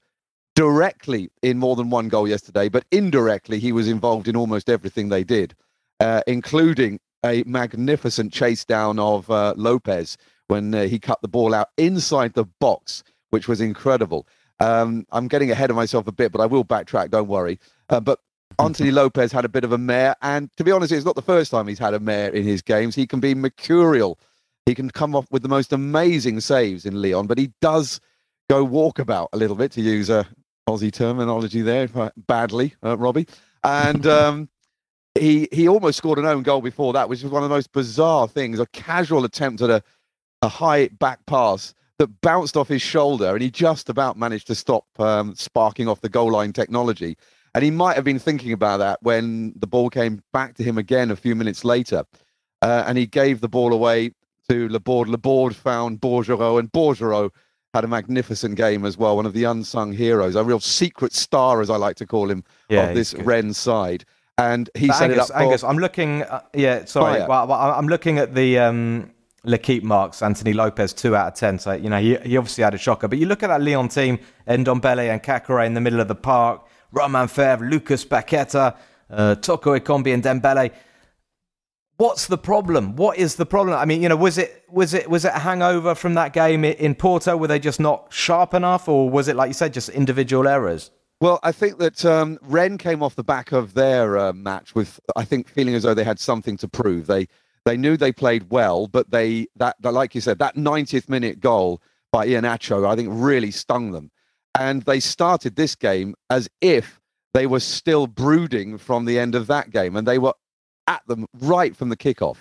[0.56, 5.08] directly in more than one goal yesterday, but indirectly he was involved in almost everything
[5.08, 5.56] they did,
[6.02, 11.53] uh, including a magnificent chase down of uh, Lopes when uh, he cut the ball
[11.53, 14.27] out inside the box, which was incredible.
[14.60, 17.12] Um, I'm getting ahead of myself a bit, but I will backtrack.
[17.12, 17.60] Don't worry.
[17.89, 18.19] Uh, but
[18.60, 21.21] Anthony Lopes had a bit of a mare, and to be honest, it's not the
[21.21, 22.95] first time he's had a mare in his games.
[22.95, 24.17] He can be mercurial.
[24.65, 27.99] He can come off with the most amazing saves in Lyon, but he does
[28.49, 30.27] go walkabout a little bit, to use a
[30.67, 33.27] Aussie terminology there, badly, uh, Robbie.
[33.63, 34.49] And um,
[35.15, 37.71] he he almost scored an own goal before that, which was one of the most
[37.71, 38.60] bizarre things.
[38.60, 39.83] A casual attempt at a,
[40.41, 44.56] a high back pass that bounced off his shoulder, and he just about managed to
[44.56, 47.17] stop um, sparking off the goal line technology.
[47.56, 50.78] And he might have been thinking about that when the ball came back to him
[50.78, 52.04] again a few minutes later.
[52.62, 54.12] Uh, and he gave the ball away
[54.50, 55.10] to Laborde.
[55.10, 57.32] Laborde found Bourigeaud, and Bourigeaud
[57.73, 59.15] had a magnificent game as well.
[59.15, 62.43] One of the unsung heroes, a real secret star, as I like to call him,
[62.69, 64.06] yeah, of this Rennes side.
[64.38, 65.41] And he but set Angus, it up.
[65.41, 66.23] Angus, I'm looking.
[66.23, 67.26] Uh, yeah, sorry.
[67.28, 69.12] Well, I'm looking at the um,
[69.47, 70.21] L'Equipe marks.
[70.21, 71.57] Anthony Lopes, two out of ten.
[71.57, 73.07] So you know he, he obviously had a shocker.
[73.07, 76.15] But you look at that Lyon team, Ndombele and Caqueret in the middle of the
[76.15, 76.65] park.
[76.91, 78.77] Romain Faivre, Lucas Paqueta,
[79.10, 80.71] uh, Toko Ekambi, and Dembele.
[81.97, 82.95] What's the problem?
[82.95, 83.75] What is the problem?
[83.77, 86.63] I mean, you know, was it was it was it a hangover from that game
[86.63, 87.36] in Porto?
[87.36, 90.91] Were they just not sharp enough, or was it like you said, just individual errors?
[91.19, 94.99] Well, I think that um, Rennes came off the back of their uh, match with,
[95.15, 97.07] I think, feeling as though they had something to prove.
[97.07, 97.27] They
[97.67, 101.39] they knew they played well, but they that, that like you said, that 90th minute
[101.39, 104.12] goal by Iheanacho, I think, really stung them
[104.58, 106.99] and they started this game as if
[107.34, 110.34] they were still brooding from the end of that game, and they were
[110.88, 112.38] at them right from the kickoff.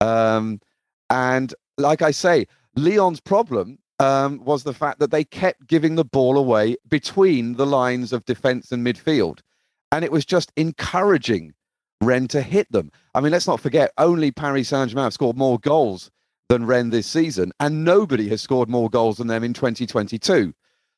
[0.00, 0.60] Um,
[1.08, 6.04] and like I say, Lyon's problem um, was the fact that they kept giving the
[6.04, 9.40] ball away between the lines of defence and midfield,
[9.90, 11.54] and it was just encouraging
[12.06, 12.90] Rennes to hit them.
[13.14, 16.10] I mean, let's not forget, only Paris Saint Germain have scored more goals
[16.48, 20.54] than Rennes this season, and nobody has scored more goals than them in 2022.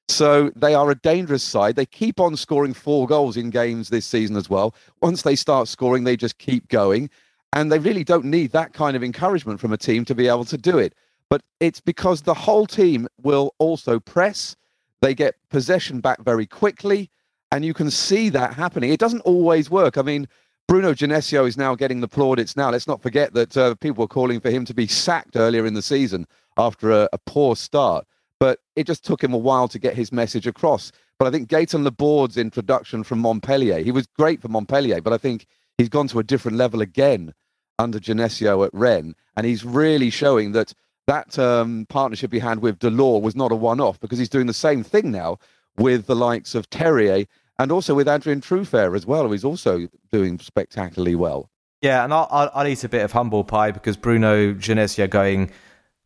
[0.08, 1.76] So they are a dangerous side.
[1.76, 4.74] They keep on scoring four goals in games this season as well.
[5.02, 7.10] Once they start scoring, they just keep going.
[7.52, 10.44] And they really don't need that kind of encouragement from a team to be able
[10.46, 10.94] to do it.
[11.30, 14.56] But it's because the whole team will also press.
[15.02, 17.10] They get possession back very quickly.
[17.52, 18.92] And you can see that happening.
[18.92, 19.96] It doesn't always work.
[19.96, 20.26] I mean,
[20.68, 22.70] Bruno Genesio is now getting the plaudits now.
[22.70, 25.74] Let's not forget that uh, people were calling for him to be sacked earlier in
[25.74, 26.26] the season
[26.56, 28.06] after a, a poor start
[28.40, 30.92] but it just took him a while to get his message across.
[31.18, 35.18] But I think Gaetan Laborde's introduction from Montpellier, he was great for Montpellier, but I
[35.18, 37.34] think he's gone to a different level again
[37.78, 40.72] under Genesio at Rennes, and he's really showing that
[41.06, 44.52] that um, partnership he had with Delort was not a one-off because he's doing the
[44.52, 45.38] same thing now
[45.78, 47.24] with the likes of Terrier
[47.58, 51.50] and also with Adrien Truffert as well, who is also doing spectacularly well.
[51.82, 55.52] Yeah, and I'll, I'll, eat a bit of humble pie because Bruno Genesio going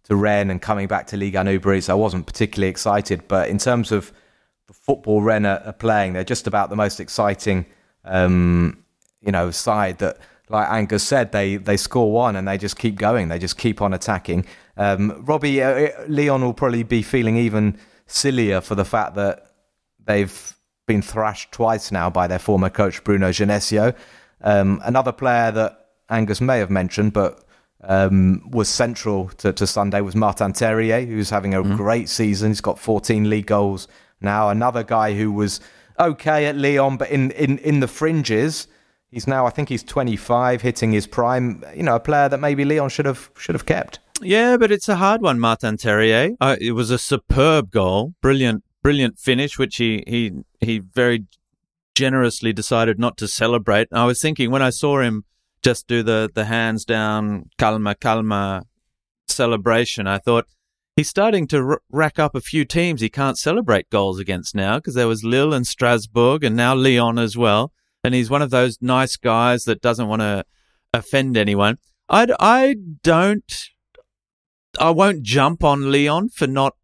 [0.04, 3.26] to Rennes and coming back to 1 Uber I wasn't particularly excited.
[3.26, 4.12] But in terms of
[4.66, 7.64] the football Rennes are, are playing, they're just about the most exciting,
[8.04, 8.84] um,
[9.22, 12.96] you know, side that, like Angus said, they they score one and they just keep
[12.96, 13.28] going.
[13.28, 14.44] They just keep on attacking.
[14.76, 19.46] Um, Robbie uh, uh Lyon will probably be feeling even sillier for the fact that
[20.04, 20.54] they've
[20.86, 23.94] been thrashed twice now by their former coach Bruno Genesio.
[24.42, 27.44] Um, another player that Angus may have mentioned, but
[27.84, 31.76] um, was central to, to, Sunday was Martin Terrier, who's having a mm.
[31.76, 32.50] great season.
[32.50, 33.88] He's got 14 league goals
[34.20, 34.48] now.
[34.48, 35.60] Another guy who was
[35.98, 38.68] okay at Lyon, but in, in, in the fringes.
[39.10, 41.62] He's now, I think he's 25, hitting his prime.
[41.74, 43.98] You know, a player that maybe Lyon should have should have kept.
[44.22, 46.30] Yeah, but it's a hard one, Martin Terrier.
[46.40, 51.26] Uh, it was a superb goal, brilliant, brilliant finish, which he he he very
[51.94, 53.88] generously decided not to celebrate.
[53.92, 55.24] I was thinking when I saw him
[55.62, 58.64] just do the the hands down, calma, calma
[59.28, 60.46] celebration, I thought
[60.96, 64.76] he's starting to r- rack up a few teams he can't celebrate goals against now
[64.78, 67.72] because there was Lille and Strasbourg and now Lyon as well.
[68.04, 70.44] And he's one of those nice guys that doesn't want to
[70.92, 71.78] offend anyone.
[72.08, 73.70] I I don't
[74.80, 76.74] I won't jump on Lyon for not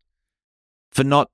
[0.90, 1.30] for not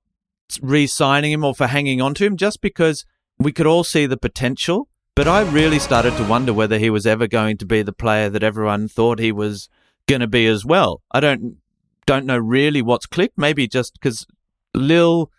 [0.61, 3.05] re-signing him or for hanging on to him just because
[3.39, 4.87] we could all see the potential.
[5.15, 8.29] But I really started to wonder whether he was ever going to be the player
[8.29, 9.69] that everyone thought he was
[10.07, 11.01] going to be as well.
[11.11, 11.57] I don't
[12.05, 13.37] don't know really what's clicked.
[13.37, 14.27] Maybe just because
[14.73, 15.31] Lille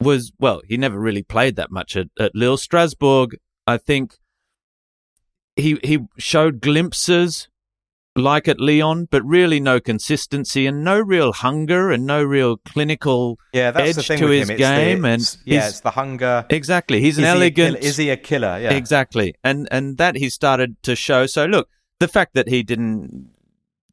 [0.00, 2.32] was well, he never really played that much at, at.
[2.58, 4.18] Strasbourg, I think
[5.56, 7.48] he he showed glimpses
[8.16, 13.38] like at Lyon, but really no consistency and no real hunger and no real clinical
[13.52, 15.02] yeah, edge to his game.
[15.02, 16.44] The, and yeah, it's the hunger.
[16.50, 17.78] Exactly, he's an is elegant.
[17.78, 18.58] He is he a killer?
[18.60, 21.26] Yeah, exactly, and and that he started to show.
[21.26, 23.30] So look, the fact that he didn't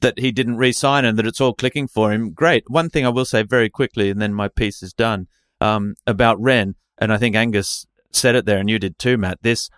[0.01, 2.69] that he didn't re-sign and that it's all clicking for him, great.
[2.69, 5.27] One thing I will say very quickly, and then my piece is done
[5.59, 9.39] um, about Rennes, and I think Angus said it there, and you did too, Matt.
[9.41, 9.69] This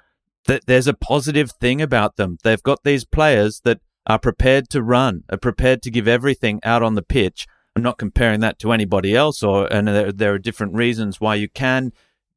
[0.46, 2.38] that there's a positive thing about them.
[2.44, 6.84] They've got these players that are prepared to run, are prepared to give everything out
[6.84, 7.46] on the pitch.
[7.76, 11.36] I'm not comparing that to anybody else, or and there, there are different reasons why
[11.36, 11.92] you can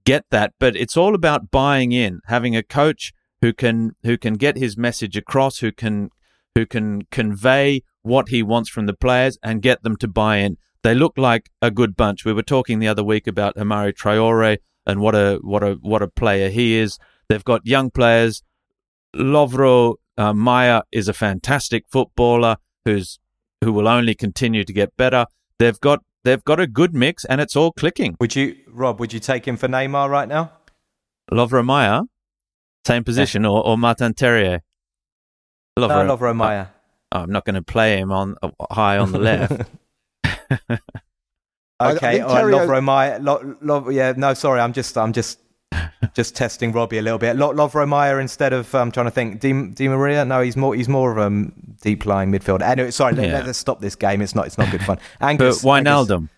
[0.04, 4.34] get that, but it's all about buying in, having a coach who can who can
[4.34, 6.10] get his message across, who can
[6.54, 10.56] who can convey what he wants from the players and get them to buy in.
[10.82, 12.24] They look like a good bunch.
[12.24, 16.02] We were talking the other week about Hamari Traore and what a what a what
[16.02, 16.98] a player he is.
[17.28, 18.42] They've got young players.
[19.14, 23.18] Lovro uh, Majer is a fantastic footballer who's
[23.62, 25.26] who will only continue to get better.
[25.58, 28.16] They've got they've got a good mix and it's all clicking.
[28.20, 29.00] Would you, Rob?
[29.00, 30.52] Would you take him for Neymar right now?
[31.30, 32.06] Lovro Majer,
[32.86, 33.50] same position, yeah.
[33.50, 34.60] or, or Martin Terrier?
[35.78, 36.68] Lovro, no, Lovro Majer.
[37.12, 39.52] Oh, I'm not going to play him on uh, high on the left.
[41.80, 43.22] okay, I all right, Lovro Majer.
[43.22, 45.38] Lo, Lo, yeah, no, sorry, I'm just I'm just
[46.14, 47.36] just testing Robbie a little bit.
[47.36, 50.24] Lo- Lovro Majer instead of I'm um, trying to think Di, Di Maria.
[50.24, 52.62] No, he's more he's more of a um, deep lying midfielder.
[52.62, 53.34] Anyway, sorry, yeah.
[53.34, 54.20] let, us stop this game.
[54.20, 54.98] It's not it's not good fun.
[55.20, 56.28] Angus, but Wijnaldum.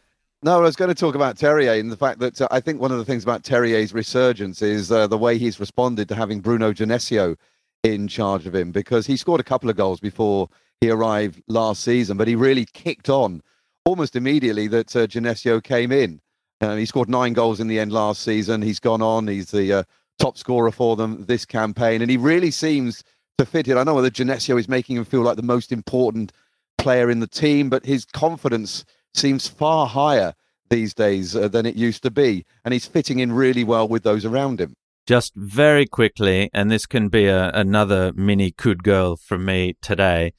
[0.43, 2.79] No, I was going to talk about Terrier and the fact that uh, I think
[2.79, 6.41] one of the things about Terrier's resurgence is uh, the way he's responded to having
[6.41, 7.37] Bruno Genesio
[7.83, 10.51] in charge of him because he scored a couple of goals before
[10.83, 13.43] he arrived last season, but he really kicked on
[13.87, 16.21] almost immediately that uh, Genesio came in.
[16.65, 18.63] Uh, he scored nine goals in the end last season.
[18.63, 19.29] He's gone on.
[19.29, 19.83] He's the uh,
[20.19, 23.05] top scorer for them this campaign, and he really seems
[23.39, 23.77] to fit it.
[23.77, 26.33] I know that Genesio is making him feel like the most important
[26.79, 30.35] player in the team, but his confidence seems far higher
[30.71, 34.03] these days uh, than it used to be, and he's fitting in really well with
[34.03, 34.75] those around him.
[35.07, 39.77] Just very quickly, and this can be a, another mini coup de gueule from me
[39.83, 40.33] today,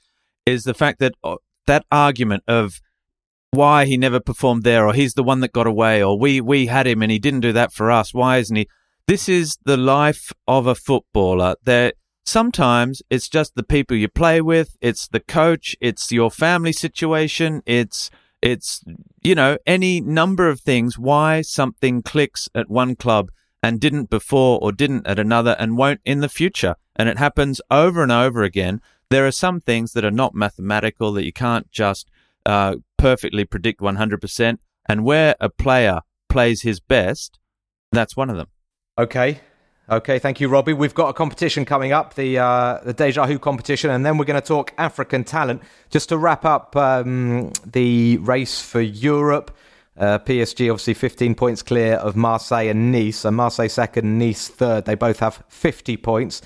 [0.45, 1.35] is the fact that uh,
[1.67, 2.81] that argument of
[3.55, 6.67] why he never performed there, or he's the one that got away, or we we
[6.67, 8.13] had him and he didn't do that for us.
[8.13, 8.67] Why isn't he?
[9.07, 11.55] This is the life of a footballer.
[11.63, 11.93] There
[12.25, 17.61] sometimes it's just the people you play with, it's the coach, it's your family situation,
[17.65, 18.09] it's
[18.41, 18.83] it's
[19.23, 23.31] you know any number of things why something clicks at one club
[23.63, 27.59] and didn't before or didn't at another and won't in the future and it happens
[27.71, 28.79] over and over again
[29.09, 32.09] there are some things that are not mathematical that you can't just
[32.45, 32.75] uh,
[33.05, 34.57] perfectly predict 100%.
[34.89, 37.37] And where a player plays his best,
[37.91, 38.47] that's one of them.
[38.97, 39.41] Okay.
[39.87, 40.73] Okay, thank you, Robbie.
[40.73, 44.25] We've got a competition coming up, the uh, the Deja Who competition, and then we're
[44.25, 45.61] going to talk African talent.
[45.91, 49.55] Just to wrap up um, the race for Europe,
[49.99, 53.17] uh, PSG obviously 15 points clear of Marseille and Nice.
[53.17, 54.85] So Marseille second, Nice third.
[54.85, 56.41] They both have 50 points.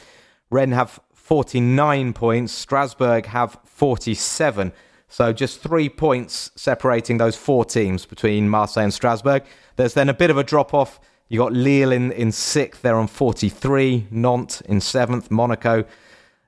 [0.52, 2.52] Rennes have 49 points.
[2.52, 4.74] Strasbourg have 47.
[5.10, 9.44] So just three points separating those four teams between Marseille and Strasbourg.
[9.76, 11.00] There's then a bit of a drop off.
[11.28, 14.08] You got Lille in, in sixth, they're on 43.
[14.12, 15.30] Nantes in seventh.
[15.30, 15.84] Monaco.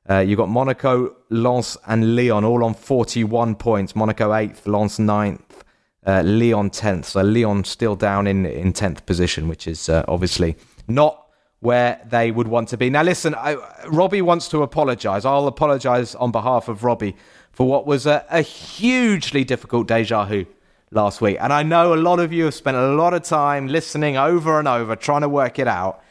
[0.10, 3.96] Uh, you got Monaco, Lens, and Lyon all on 41 points.
[3.96, 5.64] Monaco eighth, Lens ninth,
[6.06, 7.06] uh, Lyon tenth.
[7.06, 10.56] So Lyon still down in in tenth position, which is uh, obviously
[10.88, 11.28] not
[11.62, 12.90] where they would want to be.
[12.90, 13.56] Now, listen, I,
[13.88, 15.26] Robbie wants to apologise.
[15.26, 17.16] I'll apologise on behalf of Robbie
[17.62, 20.48] for what was a, a hugely difficult Deja Who
[20.90, 21.38] last week.
[21.40, 24.58] And I know a lot of you have spent a lot of time listening over
[24.58, 26.02] and over trying to work it out.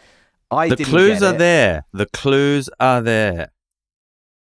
[0.52, 1.86] I the clues are there.
[1.92, 3.50] The clues are there.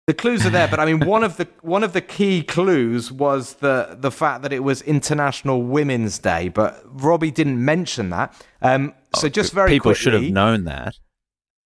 [0.08, 3.10] The clues are there, but I mean, one of the one of the key clues
[3.10, 8.34] was the the fact that it was International Women's Day, but Robbie didn't mention that.
[8.60, 10.98] Um, so just very Oh, People quickly, should have known that.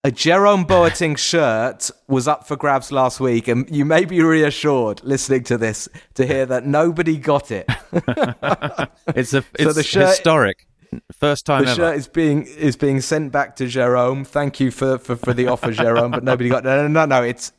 [0.04, 5.02] A Jerome Boateng shirt was up for grabs last week, and you may be reassured
[5.02, 7.66] listening to this to hear that nobody got it.
[9.16, 10.66] It's a it's the shirt- historic.
[11.12, 11.76] First time the ever.
[11.76, 14.24] shirt is being is being sent back to Jerome.
[14.24, 17.22] Thank you for, for, for the offer, Jerome, but nobody got no no no no.
[17.22, 17.52] It's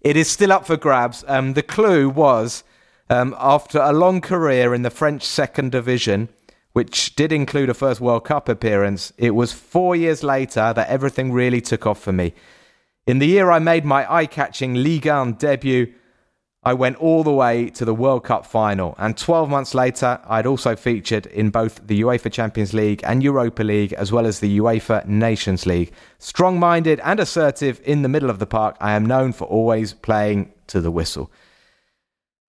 [0.00, 1.24] it is still up for grabs.
[1.28, 2.64] Um, the clue was
[3.08, 6.28] um, after a long career in the French second division,
[6.72, 9.12] which did include a first World Cup appearance.
[9.18, 12.34] It was four years later that everything really took off for me.
[13.06, 15.92] In the year I made my eye-catching Ligue 1 debut,
[16.64, 20.46] I went all the way to the World Cup final, and 12 months later, I'd
[20.46, 24.60] also featured in both the UEFA Champions League and Europa League, as well as the
[24.60, 25.90] UEFA Nations League.
[26.20, 29.92] Strong minded and assertive in the middle of the park, I am known for always
[29.92, 31.32] playing to the whistle.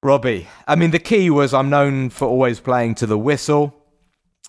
[0.04, 3.83] Robbie, I mean, the key was I'm known for always playing to the whistle.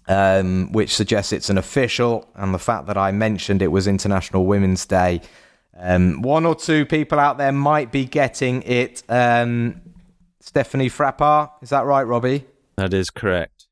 [0.07, 4.44] Um, which suggests it's an official, and the fact that I mentioned it was International
[4.44, 5.22] Women's Day
[5.76, 9.02] um, one or two people out there might be getting it.
[9.09, 9.80] Um,
[10.40, 12.44] Stephanie Frappart, is that right, Robbie?
[12.76, 13.66] That is correct.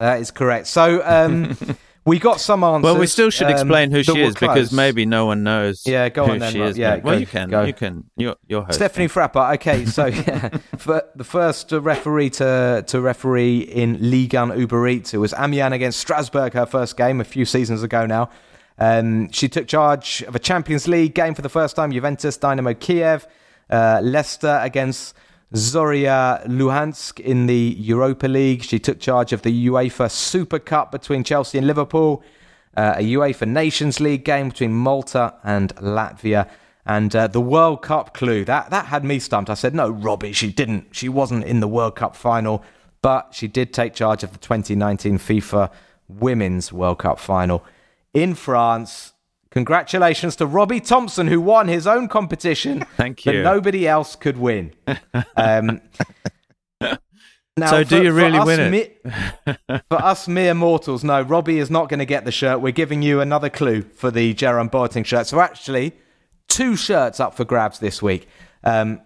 [0.00, 0.66] That is correct.
[0.66, 1.56] So um,
[2.10, 2.82] we got some answers.
[2.82, 5.86] Well, we still should um, explain who she is because maybe no one knows.
[5.86, 6.76] Yeah, go on then, she is.
[6.76, 7.04] Yeah, mate.
[7.04, 7.48] well, you can.
[7.48, 7.62] go.
[7.62, 8.10] You can.
[8.16, 8.74] You're, you're hosting.
[8.74, 9.54] Stephanie Frappart.
[9.54, 15.14] Okay, so yeah, for the first referee to to referee in Ligue 1 Uber Eats,
[15.14, 18.28] it was Amiens against Strasbourg, her first game a few seasons ago now.
[18.76, 21.92] Um, she took charge of a Champions League game for the first time.
[21.92, 23.28] Juventus, Dynamo Kiev,
[23.70, 25.14] uh, Leicester against
[25.54, 28.62] Zoria Luhansk in the Europa League.
[28.62, 32.22] She took charge of the UEFA Super Cup between Chelsea and Liverpool,
[32.76, 36.48] uh, a UEFA Nations League game between Malta and Latvia.
[36.86, 39.50] And uh, the World Cup clue that that had me stumped.
[39.50, 40.88] I said, "No, Robbie, she didn't.
[40.92, 42.64] She wasn't in the World Cup final,
[43.02, 45.70] but she did take charge of the 2019 FIFA
[46.08, 47.64] Women's World Cup final
[48.14, 49.12] in France."
[49.50, 53.42] Congratulations to Robbie Thomson, who won his own competition Thank that you.
[53.42, 54.72] nobody else could win.
[55.36, 55.80] Um,
[57.56, 58.90] now, So do you really win me-
[59.88, 62.60] for us mere mortals, no, Robbie is not going to get the shirt.
[62.60, 65.26] We're giving you another clue for the Jerome Boateng shirt.
[65.26, 65.92] So actually,
[66.48, 68.28] two shirts up for grabs this week.
[68.64, 69.00] Um,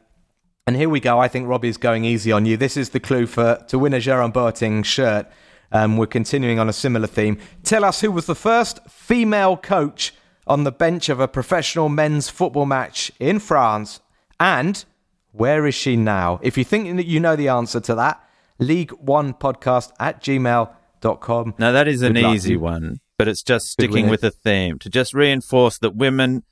[0.67, 1.19] and here we go.
[1.19, 2.57] I think Robbie's going easy on you.
[2.57, 5.27] This is the clue for to win a Jerome Boateng shirt.
[5.73, 7.39] Um, we're continuing on a similar theme.
[7.65, 10.13] Tell us who was the first female coach
[10.47, 14.01] on the bench of a professional men's football match in France,
[14.39, 14.85] and
[15.33, 16.39] where is she now?
[16.43, 18.23] If you think that you know the answer to that,
[18.59, 21.55] League One Podcast at gmail.com.
[21.59, 22.35] Now that is an Good luck.
[22.35, 26.45] easy one, but it's just sticking with a theme to just reinforce that women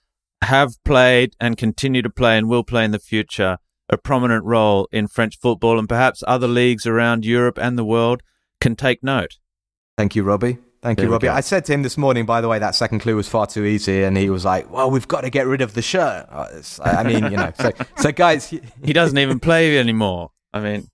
[0.42, 4.88] have played and continue to play and will play in the future a prominent role
[4.90, 8.22] in French football and perhaps other leagues around Europe and the world
[8.60, 9.38] can take note.
[9.98, 10.58] Thank you, Robbie.
[10.82, 11.28] Thank There you, Robbie.
[11.28, 13.64] I said to him this morning, by the way, that second clue was far too
[13.64, 16.48] easy, and he was like, "Well, we've got to get rid of the shirt." Uh,
[16.82, 18.48] I mean, you know, so, so guys,
[18.84, 20.32] He doesn't even play anymore.
[20.52, 20.90] I mean,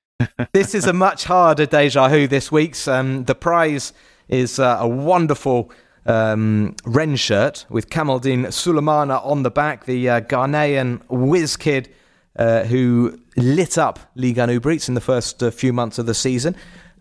[0.52, 2.86] this is a much harder Deja Who this week's.
[2.86, 3.92] Um, the prize
[4.28, 5.72] is uh, a wonderful
[6.06, 11.92] um, Rennes shirt with Kamaldeen Sulemana on the back, the uh, Ghanaian whiz kid
[12.36, 14.50] uh, who lit up Ligue 1
[14.88, 16.54] in the first uh, few months of the season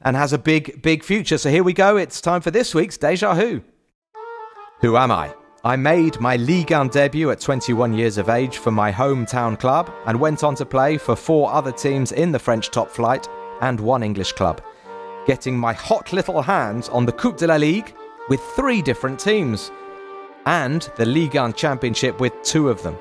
[0.03, 1.37] and has a big, big future.
[1.37, 1.97] So here we go.
[1.97, 3.61] It's time for this week's Deja Vu.
[4.81, 5.33] Who am I?
[5.63, 9.91] I made my Ligue 1 debut at 21 years of age for my hometown club
[10.07, 13.27] and went on to play for four other teams in the French top flight
[13.61, 14.63] and one English club,
[15.27, 17.93] getting my hot little hands on the Coupe de la Ligue
[18.27, 19.71] with three different teams
[20.47, 22.97] and the Ligue 1 championship with two of them.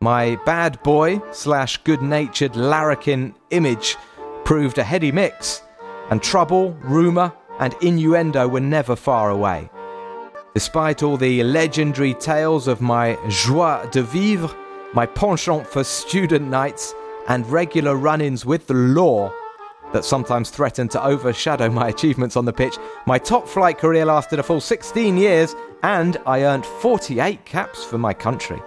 [0.00, 3.96] My bad boy slash good natured larrikin image
[4.44, 5.62] proved a heady mix,
[6.10, 9.68] and trouble, rumour, and innuendo were never far away.
[10.54, 14.54] Despite all the legendary tales of my joie de vivre,
[14.92, 16.94] my penchant for student nights,
[17.28, 19.32] and regular run ins with the law
[19.92, 22.76] that sometimes threatened to overshadow my achievements on the pitch,
[23.06, 27.98] my top flight career lasted a full 16 years and I earned 48 caps for
[27.98, 28.60] my country.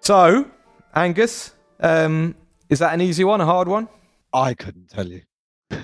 [0.00, 0.48] So,
[0.94, 2.34] Angus, um,
[2.68, 3.88] is that an easy one, a hard one?
[4.32, 5.22] I couldn't tell you.
[5.70, 5.80] There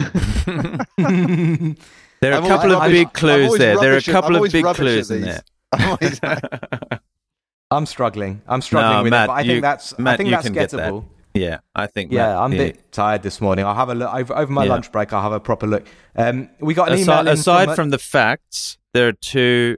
[2.32, 3.78] are I'm a couple always of rubbish- big I'm clues always there.
[3.78, 5.42] There are a couple of big clues in there.
[5.72, 6.98] I'm
[7.70, 8.42] I'm struggling.
[8.46, 10.44] I'm struggling No, with Matt, it, but I you- think that's I think you that's
[10.44, 10.92] can get that.
[10.92, 11.04] gettable.
[11.34, 12.12] Yeah, I think.
[12.12, 13.64] Yeah, that, I'm a bit tired this morning.
[13.64, 14.70] I'll have a look over, over my Yeah.
[14.70, 15.12] lunch break.
[15.12, 15.84] I'll have a proper look.
[16.14, 19.76] Um, we got an Aside, email aside from, from the facts, there are two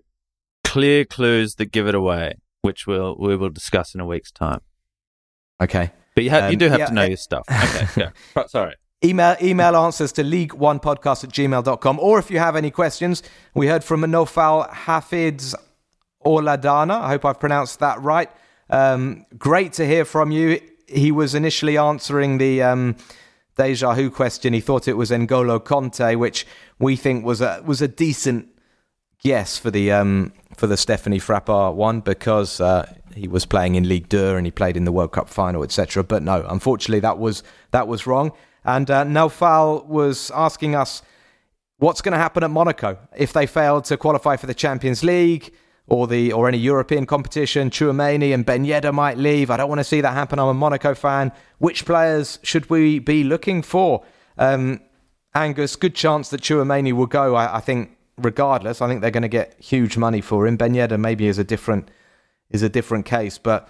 [0.64, 4.60] clear clues that give it away, which we'll we will discuss in a week's time.
[5.62, 5.92] okay.
[6.14, 7.44] But you, ha- you Um, do have yeah, to know eh, your stuff.
[7.50, 8.46] Okay, go.
[8.48, 8.74] Sorry.
[9.04, 11.98] Email email answers to league one podcast at gmail.com.
[12.00, 13.22] Or if you have any questions,
[13.54, 15.54] we heard from Nofal Hafiz
[16.24, 17.02] Oladana.
[17.02, 18.30] I hope I've pronounced that right.
[18.70, 20.60] Um, great to hear from you.
[20.88, 22.96] He was initially answering the um,
[23.56, 24.52] Deja Who question.
[24.52, 26.46] He thought it was N'Golo Kante, which
[26.78, 28.48] we think was a was a decent
[29.22, 33.88] guess for the um, for the Stephanie Frappart one because uh, he was playing in
[33.88, 36.04] League 2 and he played in the World Cup final, etc.
[36.04, 38.32] But no, unfortunately, that was that was wrong.
[38.66, 41.00] And uh, Naufal was asking us
[41.78, 45.54] what's going to happen at Monaco if they fail to qualify for the Champions League
[45.86, 47.70] or the or any European competition.
[47.70, 49.50] Chouameni and Ben Yedder might leave.
[49.50, 50.40] I don't want to see that happen.
[50.40, 51.30] I'm a Monaco fan.
[51.58, 54.04] Which players should we be looking for?
[54.36, 54.80] Um,
[55.32, 57.36] Angus, good chance that Chouameni will go.
[57.36, 60.56] I, I think, regardless, I think they're going to get huge money for him.
[60.56, 61.88] Ben Yedder maybe is a different
[62.50, 63.68] is a different case, but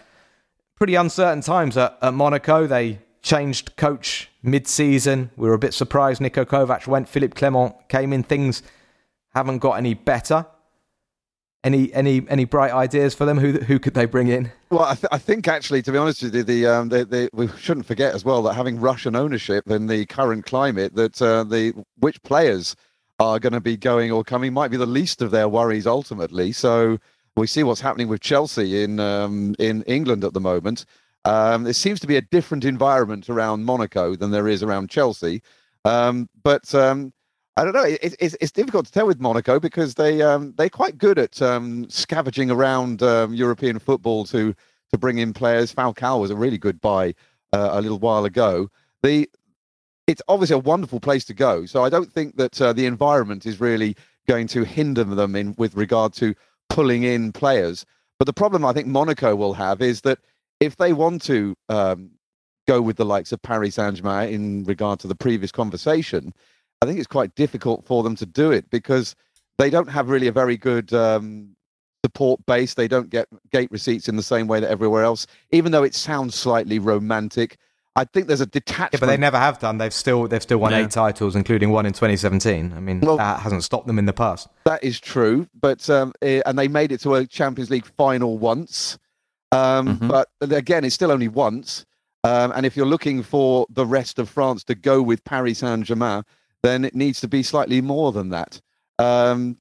[0.77, 2.67] pretty uncertain times at, at Monaco.
[2.67, 5.31] They changed coach mid-season.
[5.37, 6.23] We were a bit surprised.
[6.23, 7.09] Niko Kovac went.
[7.09, 8.23] Philippe Clement came in.
[8.23, 8.63] Things
[9.35, 10.47] haven't got any better.
[11.65, 13.39] Any any any bright ideas for them?
[13.39, 14.53] Who who could they bring in?
[14.71, 17.29] Well, I, th- I think actually, to be honest with you, the, um, the, the
[17.33, 21.43] we shouldn't forget as well that having Russian ownership in the current climate, that uh,
[21.43, 22.77] the which players
[23.19, 26.53] are going to be going or coming might be the least of their worries ultimately.
[26.53, 26.99] So
[27.37, 30.85] we see what's happening with Chelsea in um, in England at the moment.
[31.27, 35.43] Um, there seems to be a different environment around Monaco than there is around Chelsea.
[35.85, 37.13] Um, but um,
[37.57, 37.85] I don't know.
[37.85, 41.43] It, it's, it's difficult to tell with Monaco because they um, they're quite good at
[41.43, 44.55] um, scavenging around um, European football to
[44.93, 45.75] to bring in players.
[45.75, 47.15] Falcao was a really good buy
[47.53, 48.71] uh, a little while ago.
[49.03, 49.29] The
[50.07, 51.67] it's obviously a wonderful place to go.
[51.67, 53.97] So I don't think that uh, the environment is really
[54.29, 56.35] going to hinder them in with regard to
[56.69, 57.85] pulling in players.
[58.19, 60.19] But the problem I think Monaco will have is that
[60.61, 62.11] if they want to um,
[62.67, 66.33] go with the likes of Paris Saint Germain in regard to the previous conversation,
[66.83, 69.15] I think it's quite difficult for them to do it because
[69.59, 71.57] they don't have really a very good um,
[72.05, 72.75] support base.
[72.75, 75.95] They don't get gate receipts in the same way that everywhere else, even though it
[75.95, 77.57] sounds slightly romantic.
[77.99, 78.93] I think there's a detachment.
[78.93, 79.79] Yeah, but they never have done.
[79.79, 82.75] They've still they've still won eight titles, including one in 2017.
[82.77, 84.49] I mean, Well- that hasn't stopped them in the past.
[84.67, 88.37] That is true, but um, eh, and they made it to a Champions League final
[88.37, 88.99] once,
[89.53, 90.09] um, Mhm.
[90.09, 91.85] but again, it's still only once.
[92.25, 95.85] Um, and if you're looking for the rest of France to go with Paris Saint
[95.85, 96.25] Germain,
[96.63, 98.61] then it needs to be slightly more than that.
[98.99, 99.59] Um,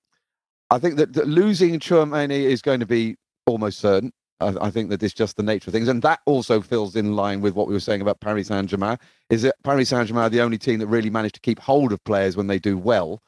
[0.71, 4.11] I think that, that losing Chouameni is going to be almost certain.
[4.39, 7.15] I, I think that it's just the nature of things, and that also fills in
[7.15, 8.97] line with what we were saying about Paris Saint Germain.
[9.29, 11.91] Is that Paris Saint Germain are the only team that really managed to keep hold
[11.91, 13.21] of players when they do well,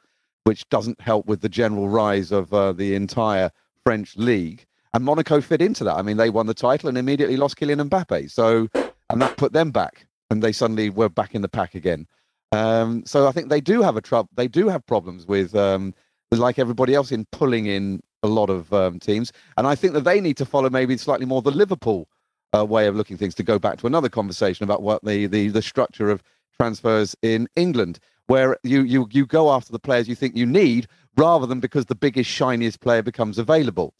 [0.44, 3.50] which doesn't help with the general rise of uh, the entire
[3.84, 4.66] French league.
[4.94, 5.96] And Monaco fit into that.
[5.96, 8.68] I mean, they won the title and immediately lost Kylian Mbappe, so
[9.10, 12.06] and that put them back, and they suddenly were back in the pack again.
[12.52, 14.30] Um, so I think they do have a trouble.
[14.34, 15.94] They do have problems with, um,
[16.30, 19.32] like everybody else, in pulling in a lot of um, teams.
[19.56, 22.08] And I think that they need to follow maybe slightly more the Liverpool
[22.56, 23.34] uh, way of looking things.
[23.36, 26.22] To go back to another conversation about what the the the structure of
[26.56, 30.88] transfers in England, where you you you go after the players you think you need,
[31.16, 33.94] rather than because the biggest shiniest player becomes available,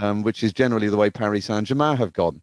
[0.00, 2.42] um, which is generally the way Paris Saint Germain have gone.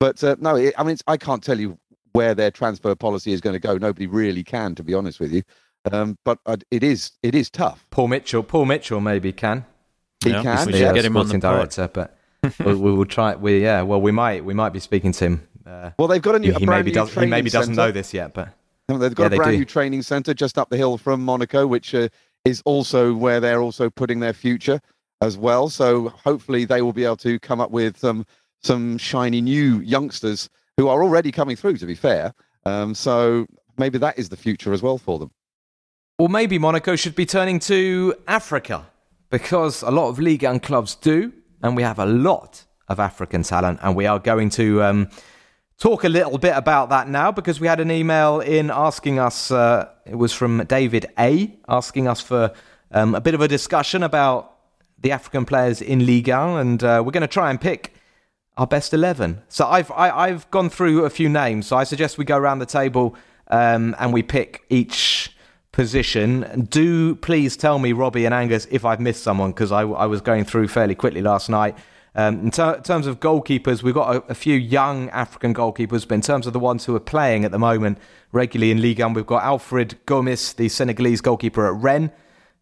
[0.00, 1.78] But uh, no, it, I mean, it's, I can't tell you
[2.12, 3.76] where their transfer policy is going to go.
[3.78, 5.42] Nobody really can, to be honest with you.
[5.92, 7.86] Um, but uh, it is it is tough.
[7.90, 9.64] Paul Mitchell, Paul Mitchell maybe can.
[10.24, 10.66] He Yeah, can.
[10.66, 11.56] we the should uh, get him on the sporting pod.
[11.70, 12.18] director, but
[12.64, 13.34] we, we will try.
[13.36, 15.48] We yeah, well, we might we might be speaking to him.
[15.66, 17.74] Uh, Well, they've got a new he, a brand maybe new does, he maybe doesn't
[17.74, 17.88] centre.
[17.88, 18.54] know this yet, but
[18.88, 21.94] They've got Yeah, a brand new training centre just up the hill from Monaco, which
[21.94, 22.08] uh,
[22.44, 24.80] is also where they're also putting their future
[25.20, 25.68] as well.
[25.68, 28.26] So hopefully they will be able to come up with some
[28.62, 31.76] some shiny new youngsters who are already coming through.
[31.78, 33.46] To be fair, um, so
[33.76, 35.30] maybe that is the future as well for them.
[36.18, 38.86] Or maybe Monaco should be turning to Africa
[39.30, 43.42] because a lot of Ligue 1 clubs do, and we have a lot of African
[43.42, 45.10] talent, and we are going to um,
[45.78, 49.50] talk a little bit about that now because we had an email in asking us.
[49.50, 51.56] Uh, it was from David A.
[51.68, 52.52] asking us for
[52.90, 54.57] um, a bit of a discussion about
[55.00, 57.94] the African players in Ligue 1, and uh, we're going to try and pick
[58.56, 59.42] our best 11.
[59.48, 61.66] So I've I, I've gone through a few names.
[61.68, 63.16] So I suggest we go around the table
[63.48, 65.34] um, and we pick each
[65.72, 66.66] position.
[66.68, 70.20] Do please tell me, Robbie and Angus, if I've missed someone because I, I was
[70.20, 71.76] going through fairly quickly last night.
[72.14, 76.16] Um, in ter- terms of goalkeepers, we've got a, a, few young African goalkeepers, but
[76.16, 77.98] in terms of the ones who are playing at the moment
[78.32, 82.10] regularly in Ligue 1, we've got Alfred Gomis, the Senegalese goalkeeper at Rennes,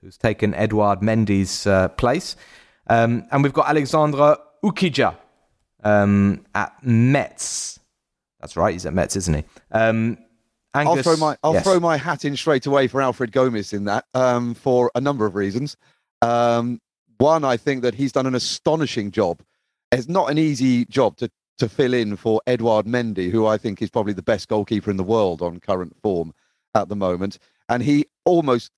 [0.07, 2.37] who's taken Edouard Mendy's uh, place.
[2.87, 5.17] Um, and we've got Alexandre Oukidja
[5.83, 7.81] um, at Metz.
[8.39, 9.45] That's right, he's at Metz, isn't he?
[9.73, 10.19] Um,
[10.75, 11.65] Angus, I'll throw my I'll yes.
[11.65, 15.27] throw my hat in straight away for Alfred Gomis in that um, for a number
[15.27, 15.77] of reasons.
[16.23, 16.81] Um,
[17.19, 19.43] one, I think that he's done an astonishing job.
[19.91, 23.83] It's not an easy job to to fill in for Eduard Mendy, who I think
[23.83, 26.33] is probably the best goalkeeper in the world on current form
[26.75, 27.39] at the moment.
[27.69, 28.71] And he almost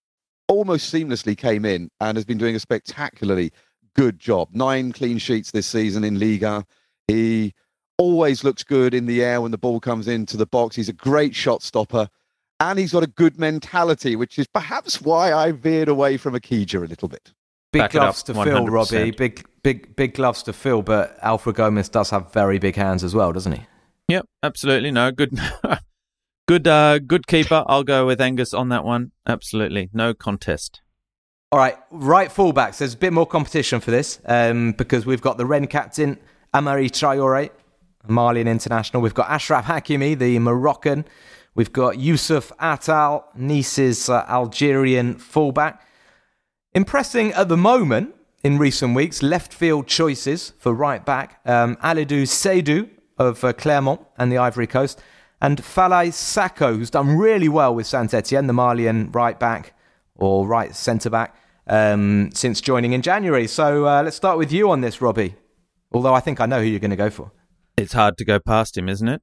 [0.49, 3.53] almost seamlessly came in and has been doing a spectacularly
[3.95, 4.49] good job.
[4.53, 6.65] Nine clean sheets this season in Liga.
[7.07, 7.53] He
[7.99, 10.77] always looks good in the air when the ball comes into the box.
[10.77, 12.09] He's a great shot stopper.
[12.61, 16.83] And he's got a good mentality, which is perhaps why I veered away from Oukidja
[16.83, 17.33] a little bit.
[17.73, 18.45] Big Back gloves to 100%.
[18.45, 19.11] fill, Robbie.
[19.13, 20.83] Big, big, big gloves to fill.
[20.83, 23.63] But Alfred Gomis does have very big hands as well, doesn't he?
[24.09, 24.91] Yep, absolutely.
[24.91, 25.39] No, good,
[26.49, 27.63] good, uh, good keeper.
[27.69, 29.13] I'll go with Angus on that one.
[29.27, 30.81] Absolutely, no contest.
[31.53, 32.79] All right, right fullbacks.
[32.79, 36.19] There's a bit more competition for this um, because we've got the Rennes captain
[36.53, 37.51] Hamari Traore,
[38.09, 39.03] Malian international.
[39.03, 41.05] We've got Achraf Hakimi, the Moroccan.
[41.55, 45.87] We've got Youcef Atal, Nice's uh, Algerian fullback.
[46.75, 52.23] Impressing at the moment in recent weeks, left field choices for right back um, Alidu
[52.23, 52.89] Seidu
[53.19, 55.01] of uh, Clermont and the Ivory Coast,
[55.41, 59.75] and Falaye Sacko, who's done really well with Saint Etienne, the Malian right back
[60.15, 61.37] or right centre back,
[61.67, 63.47] um, since joining in January.
[63.47, 65.37] So uh, let's start with you on this, Robbie.
[65.93, 67.33] Although I think I know who you're going to go for.
[67.77, 69.23] It's hard to go past him, isn't it?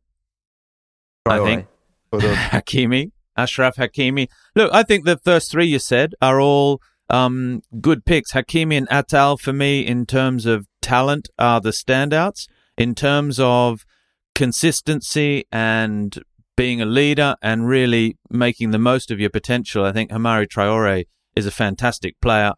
[1.25, 1.67] I think.
[2.13, 4.27] Hakimi, Achraf Hakimi.
[4.55, 8.31] Look, I think the first three you said are all um, good picks.
[8.31, 12.47] Hakimi and Atal, for me, in terms of talent, are the standouts.
[12.77, 13.85] In terms of
[14.35, 16.21] consistency and
[16.57, 21.05] being a leader and really making the most of your potential, I think Hamari Traore
[21.35, 22.51] is a fantastic player.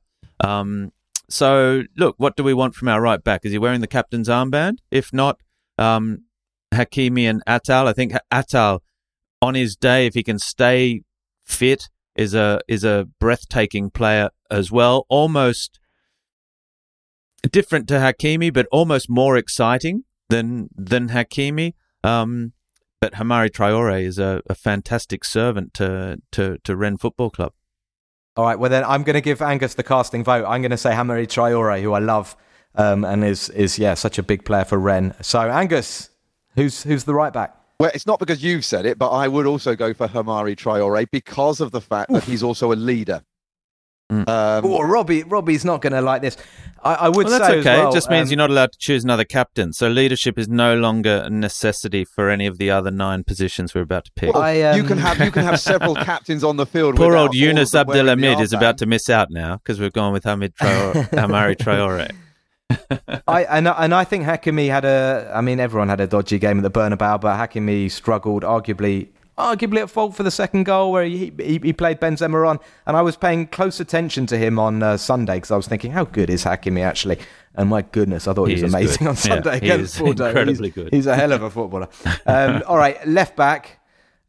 [0.44, 0.92] Um,
[1.30, 3.42] so, look, what do we want from our right back?
[3.44, 4.78] Is he wearing the captain's armband?
[4.92, 5.38] If not,
[5.78, 6.26] um,
[6.74, 7.88] Hakimi and Atal.
[7.88, 8.80] I think Atal,
[9.42, 11.02] on his day, if he can stay
[11.46, 15.06] fit, is a is a breathtaking player as well.
[15.10, 15.80] Almost
[17.52, 21.74] different to Hakimi, but almost more exciting than than Hakimi.
[22.04, 22.54] Um,
[23.00, 27.54] but Hamari Traore is a, a fantastic servant to, to to Rennes Football Club.
[28.36, 30.46] All right, well then I'm going to give Angus the casting vote.
[30.48, 32.36] I'm going to say Hamari Traore, who I love
[32.76, 35.14] um, and is is yeah such a big player for Rennes.
[35.22, 36.10] So Angus,
[36.56, 37.56] who's who's the right back?
[37.80, 41.06] Well, it's not because you've said it, but I would also go for Hamari Traore
[41.12, 42.24] because of the fact Oof.
[42.26, 43.22] that he's also a leader.
[44.12, 44.30] Mm.
[44.30, 46.38] Um, oh, Robbie, Robbie's not going to like this.
[46.82, 47.78] I, I would well, that's say okay.
[47.78, 49.74] Well, it just means um, you're not allowed to choose another captain.
[49.74, 53.82] So leadership is no longer a necessity for any of the other nine positions we're
[53.82, 54.34] about to pick.
[54.34, 54.78] Well, I, um...
[54.78, 56.96] You can have you can have several captains on the field.
[56.96, 60.56] Poor old Yunis Abdelhamid is about to miss out now because we've gone with Hamid
[60.62, 62.12] Traore, Hamari Traore.
[63.28, 65.32] I and and I think Hakimi had a.
[65.36, 69.82] I mean, everyone had a dodgy game at the Bernabeu, but Hakimi struggled, arguably arguably
[69.82, 72.60] at fault for the second goal where he, he, he played Benzema on.
[72.86, 75.92] And I was paying close attention to him on uh, Sunday because I was thinking,
[75.92, 77.20] how good is Hakimi actually?
[77.56, 79.10] And my goodness, I thought he, he was amazing good.
[79.10, 80.28] on Sunday yeah, against Bordeaux.
[80.28, 80.94] Incredibly he's, good.
[80.94, 81.88] He's a hell of a footballer.
[82.26, 83.80] Um, all right, left back.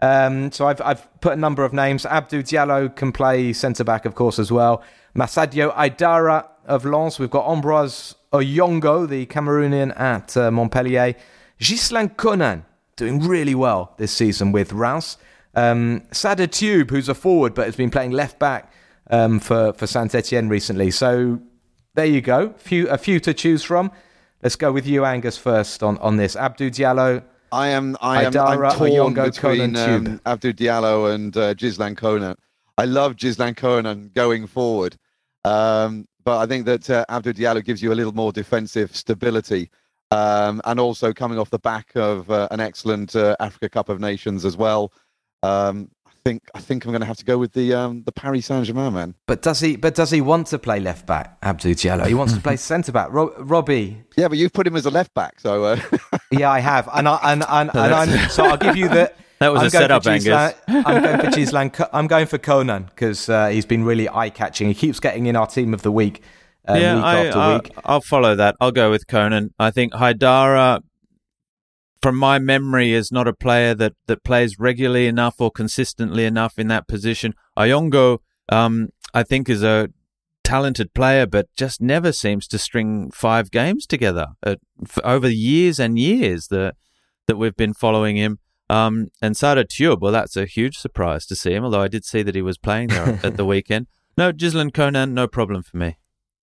[0.00, 2.04] Um, so I've, I've put a number of names.
[2.04, 4.82] Abdou Diallo can play centre back, of course, as well.
[5.16, 7.18] Massadio Haidara of Lens.
[7.18, 11.14] We've got Ambroise Oyongo, the Cameroonian at uh, Montpellier.
[11.58, 12.62] Ghislain Konan
[12.98, 15.16] doing really well this season with Reims.
[15.54, 18.70] Um, Sada Thioub, who's a forward but has been playing left back
[19.10, 20.90] um, for, for Saint Etienne recently.
[20.90, 21.40] So
[21.94, 22.52] there you go.
[22.58, 23.90] Few, a few to choose from.
[24.42, 26.36] Let's go with you, Angus, first on, on this.
[26.36, 27.24] Abdou Diallo.
[27.50, 32.36] I am I am I'm torn between um, Abdou Diallo and uh, Konan.
[32.76, 34.96] I love Ghislain Konan going forward.
[35.44, 39.70] Um, but I think that uh, Abdou Diallo gives you a little more defensive stability.
[40.10, 44.00] Um, and also coming off the back of uh, an excellent uh, Africa Cup of
[44.00, 44.92] Nations as well.
[45.42, 48.12] Um, I think I think I'm going to have to go with the um, the
[48.12, 49.14] Paris Saint Germain man.
[49.26, 49.76] But does he?
[49.76, 51.40] But does he want to play left back?
[51.42, 52.06] Abdou Diallo.
[52.06, 53.12] He wants to play centre back.
[53.12, 54.02] Ro- Robbie.
[54.16, 55.64] Yeah, but you've put him as a left back, so.
[55.64, 55.80] Uh...
[56.30, 59.12] yeah, I have, and I and and, and I'm so I'll give you the.
[59.40, 60.54] That was I'm a setup, Angus.
[60.66, 61.70] I'm going for Ghislain.
[61.92, 64.66] I'm going for Konan because uh, he's been really eye catching.
[64.66, 66.22] He keeps getting in our team of the week
[66.68, 67.78] um, yeah, week I, after week.
[67.84, 68.56] I, will follow that.
[68.60, 69.50] I'll go with Konan.
[69.58, 70.82] I think Haidara,
[72.02, 76.58] from my memory, is not a player that, that plays regularly enough or consistently enough
[76.58, 77.34] in that position.
[77.58, 79.88] Oyongo, um, I think, is a
[80.44, 84.56] talented player, but just never seems to string five games together uh,
[85.04, 86.74] over years and years that
[87.26, 88.38] that we've been following him.
[88.70, 91.64] Um, and Sada Thioub, well, that's a huge surprise to see him.
[91.64, 93.86] Although I did see that he was playing there at the weekend.
[94.16, 95.98] No, Ghislain Konan, no problem for me.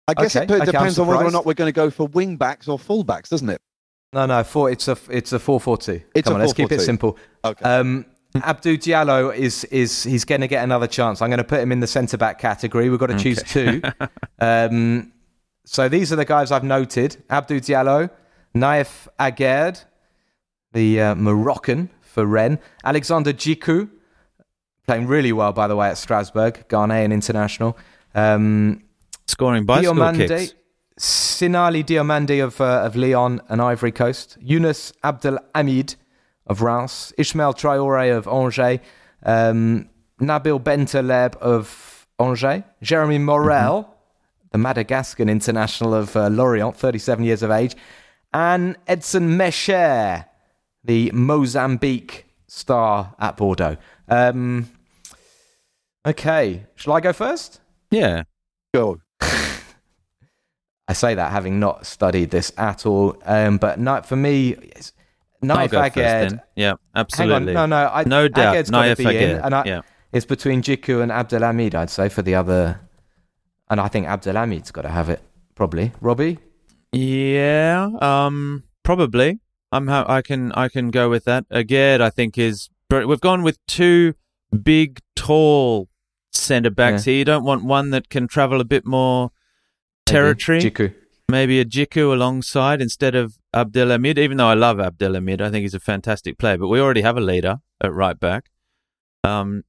[0.08, 2.08] I guess Okay, it okay, depends on whether or not we're going to go for
[2.08, 3.60] wing backs or full backs, doesn't it?
[4.14, 4.70] No, no, four.
[4.70, 6.01] It's a it's a four four two.
[6.14, 7.18] It's Come a on, let's keep it simple.
[7.43, 7.66] Okay.
[7.66, 11.22] Um, Abdou Diallo is is he's going to get another chance.
[11.22, 12.89] I'm going to put him in the centre back category.
[12.89, 13.82] We've got to choose two.
[14.39, 15.12] um,
[15.66, 18.10] so these are the guys I've noted: Abdou Diallo,
[18.56, 19.84] Nayef Aguerd,
[20.74, 23.89] the uh, Moroccan for Rennes, Alexander Djiku,
[24.86, 27.78] playing really well by the way at Strasbourg, Ghanaian international.
[28.14, 28.84] Um,
[29.28, 30.53] Scoring bicycle Diomande, kicks.
[30.99, 35.95] Sinaly Diomande of, uh, of Lyon and Ivory Coast, Yunus Abdel Hamid
[36.47, 38.80] of Reims, Ismael Traore of Angers,
[39.23, 39.89] um,
[40.21, 43.93] Nabil Bentaleb of Angers, Jeremy Morel,
[44.51, 47.76] the Madagascan international of uh, Lorient, 37 years of age,
[48.34, 50.26] and Edson Mexer,
[50.84, 53.76] the Mozambique star at Bordeaux.
[54.07, 54.69] Um,
[56.05, 57.59] okay, shall I go first?
[57.91, 58.23] Yeah.
[58.73, 59.01] Go.
[60.88, 63.18] I say that having not studied this at all.
[63.26, 64.93] Um, but no, for me, it's
[65.43, 66.41] Nayef go first Aguerd.
[66.55, 67.55] Yeah, Hang absolutely.
[67.55, 69.82] on, no, no, I, No doubt, to Nayef be in, and I, yeah.
[70.11, 71.74] it's between Djiku and Abdelhamid.
[71.76, 72.80] I'd say for the other,
[73.70, 75.22] and I think Abdelhamid's got to have it
[75.55, 75.91] probably.
[76.01, 76.39] Robbie,
[76.91, 79.39] Yeah, um, probably.
[79.72, 81.45] I'm ha- I can I can go with that.
[81.49, 84.13] Again, I think is we've gone with two
[84.63, 85.89] big, tall
[86.36, 87.11] centre backs Yeah.
[87.11, 87.19] here.
[87.19, 89.31] You don't want one that can travel a bit more
[90.05, 90.59] territory.
[90.61, 90.93] Djiku.
[91.29, 94.17] Maybe a Djiku alongside instead of Abdelhamid.
[94.19, 96.57] Even though I love Abdelhamid, I think he's a fantastic player.
[96.57, 98.49] But we already have a leader at right back.
[99.23, 99.63] Um,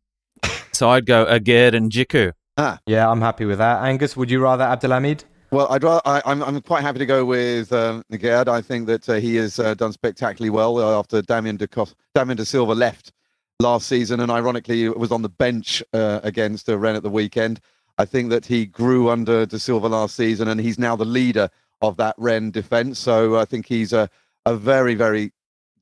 [0.73, 2.33] so I'd go Aguerd and Djiku.
[2.59, 2.79] Ah.
[2.87, 3.83] Yeah, I'm happy with that.
[3.85, 5.25] Angus, would you rather Abdelhamid?
[5.51, 8.49] Well, I'd rather, I, I'm, I'm quite happy to go with um, Nagard.
[8.49, 11.95] I think that uh, he has uh, done spectacularly well uh, after Damien de, Cos-
[12.15, 13.13] Damien Da Silva left
[13.61, 17.11] last season and ironically it was on the bench uh, against uh, Rennes at the
[17.11, 17.61] weekend.
[17.99, 21.49] I think that he grew under Da Silva last season and he's now the leader
[21.81, 22.99] of that Rennes defence.
[22.99, 24.11] So I think he's a,
[24.45, 25.33] a very, very,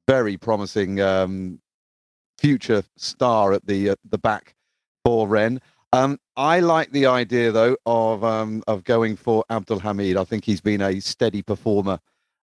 [0.07, 1.61] very promising um,
[2.39, 4.55] future star at the uh, the back
[5.05, 5.61] for Rennes.
[5.93, 10.17] Um, I like the idea though of um, of going for Abdelhamid.
[10.17, 11.99] I think he's been a steady performer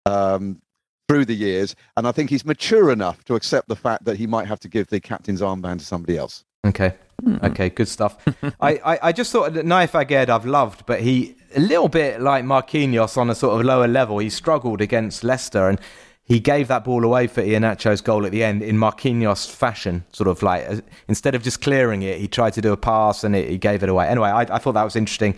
[0.07, 0.61] um,
[1.09, 4.27] through the years, and I think he's mature enough to accept the fact that he
[4.27, 6.45] might have to give the captain's armband to somebody else.
[6.67, 6.95] Okay.
[7.43, 8.17] Okay, good stuff.
[8.61, 12.21] I, I, I just thought that Nayef Aguerd I've loved, but he a little bit
[12.21, 14.19] like Marquinhos on a sort of lower level.
[14.19, 15.81] He struggled against Leicester and
[16.23, 20.29] he gave that ball away for Iheanacho's goal at the end in Marquinhos fashion, sort
[20.29, 23.35] of like uh, instead of just clearing it, he tried to do a pass and
[23.35, 24.07] it, he gave it away.
[24.07, 25.37] Anyway, I, I thought that was interesting.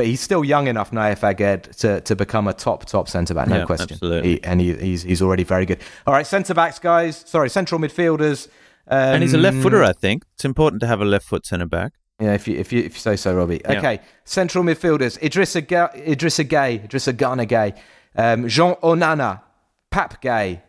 [0.00, 3.48] But he's still young enough, Nayef Aguerd, to, to become a top, top centre back,
[3.48, 3.88] no Yeah, question.
[3.92, 4.30] absolutely.
[4.36, 5.78] He, and he, he's, he's already very good.
[6.06, 7.22] All right, centre backs, guys.
[7.26, 8.48] Sorry, central midfielders.
[8.88, 10.24] Um, And he's a left footer, I think.
[10.36, 11.92] It's important to have a left foot centre back.
[12.18, 13.60] yeah, if you if you if you say so, Robbie.
[13.62, 13.78] Yeah.
[13.78, 17.72] Okay, central midfielders: Idrissa Ga- Idrissa Gueye, Idrissa Gana Gueye,
[18.16, 19.42] um, Jean Onana,
[19.90, 20.62] Pape Gueye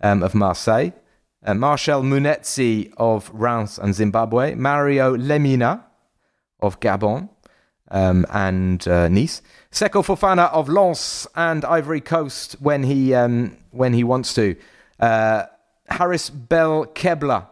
[0.00, 0.90] um, of Marseille,
[1.46, 5.84] uh, Marshall Munetsi of Reims and Zimbabwe, Mario Lemina
[6.60, 7.28] of Gabon
[7.90, 13.92] um, and uh, Nice, Seko Fofana of Lens and Ivory Coast when he um, when
[13.92, 14.56] he wants to,
[15.00, 15.44] uh,
[15.90, 17.46] Haris Belkebla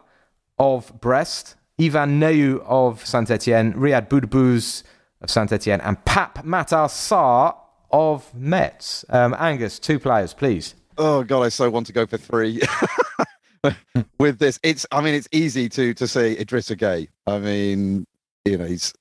[0.59, 4.83] of Brest, Yvan Neyou of Saint Etienne, Ryad Boudebouz
[5.21, 7.55] of Saint Etienne, and Pape Matar Sarr
[7.91, 9.05] of Metz.
[9.09, 10.75] Um, Angus, two players, please.
[10.97, 12.61] Oh God, I so want to go for three.
[14.19, 17.09] With this, it's I mean, it's easy to to say Idrissa Gueye.
[17.27, 18.05] I mean,
[18.45, 18.93] you know, he's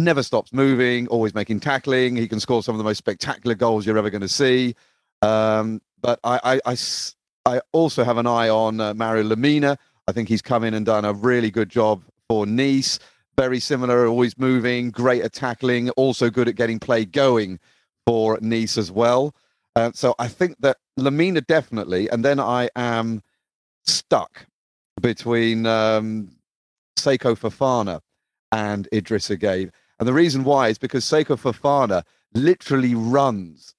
[0.00, 2.16] never stops moving, always making tackling.
[2.16, 4.74] He can score some of the most spectacular goals you're ever going to see.
[5.22, 9.76] Um, but I also have an eye on uh, Mario Lemina.
[10.08, 12.98] I think he's come in and done a really good job for Nice.
[13.36, 17.58] Very similar, always moving, great at tackling, also good at getting play going
[18.06, 19.34] for Nice as well.
[19.76, 23.22] Uh, so I think that Lamina definitely, and then I am
[23.84, 24.46] stuck
[25.00, 26.30] between um,
[26.98, 28.00] Seko Fofana
[28.52, 29.70] and Idrissa Gueye.
[30.00, 33.74] And the reason why is because Seko Fofana literally runs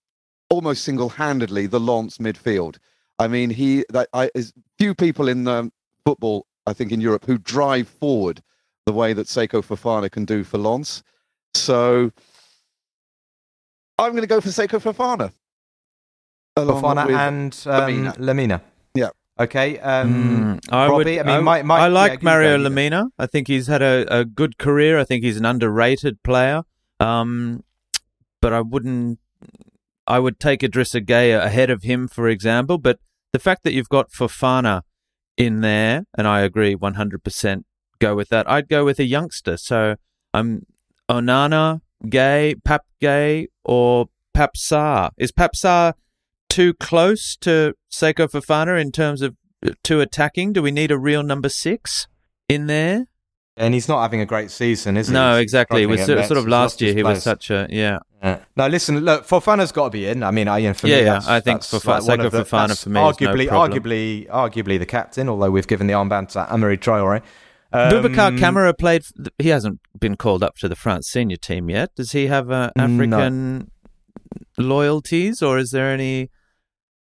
[0.51, 2.78] almost single-handedly the Lens midfield.
[3.17, 5.74] I mean, he that I is few people in um,
[6.05, 8.43] football, I think, in Europe who drive forward
[8.86, 11.03] the way that Seko Fofana can do for Lens.
[11.55, 12.11] So
[13.97, 15.32] I'm going to go for Seko Fofana.
[16.55, 18.17] Along Fofana with and um, Lemina.
[18.17, 18.61] Lemina.
[19.40, 19.80] Okay.
[19.80, 22.58] Um, Mm, I Robbie, would- I mean, my- my- I like yeah, Mario.
[22.58, 23.10] Lemina.
[23.18, 25.00] I think he's had a, a good career.
[25.00, 26.64] I think he's an underrated player.
[27.00, 27.64] Um,
[28.42, 29.20] but I wouldn't.
[30.08, 32.78] I would take Idrissa Gueye ahead of him, for example.
[32.78, 33.00] But
[33.34, 34.82] the fact that you've got Fofana
[35.38, 37.64] in there, and I agree 100%
[38.00, 38.50] go with that.
[38.50, 39.58] I'd go with a youngster.
[39.58, 39.96] So
[40.34, 40.66] I'm
[41.10, 45.12] Onana, Gueye, Pape Gueye, or Pape Sarr.
[45.18, 45.94] Is Pape Sarr
[46.52, 49.36] too close to Seko Fofana in terms of
[49.84, 50.52] too attacking?
[50.54, 52.08] Do we need a real number six
[52.49, 53.06] in there?
[53.58, 55.14] And he's not having a great season, is he?
[55.14, 55.84] No, He's exactly.
[55.84, 56.91] It was sort of last year.
[56.91, 57.99] He his was such a yeah.
[58.22, 58.39] Yeah.
[58.56, 60.24] No, listen, look, Fofana's got to be in.
[60.24, 62.43] I mean, I, you know, for Yeah, me, yeah, I think Fofa- like of the-
[62.43, 65.28] Fofana for me is no arguably, arguably, arguably the captain.
[65.30, 67.22] Although we've given the armband to Hamari Traore.
[67.74, 69.04] Um, Boubacar Kamara played.
[69.39, 71.89] He hasn't been called up to the France senior team yet.
[71.95, 72.84] Does he have uh, No.
[72.84, 73.72] African
[74.58, 76.30] loyalties, or is there any?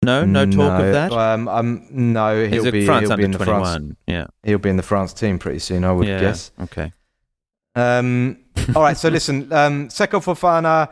[0.04, 1.12] No, no talk no, of that.
[1.12, 3.96] Um, um, no, he'll be France he'll be in the twenty France.
[4.06, 6.20] Yeah, He'll be in the France team pretty soon, I would yeah.
[6.20, 6.52] guess.
[6.60, 6.92] Okay.
[7.74, 8.38] Um,
[8.76, 10.90] all right, so listen, um, Seko Fofana.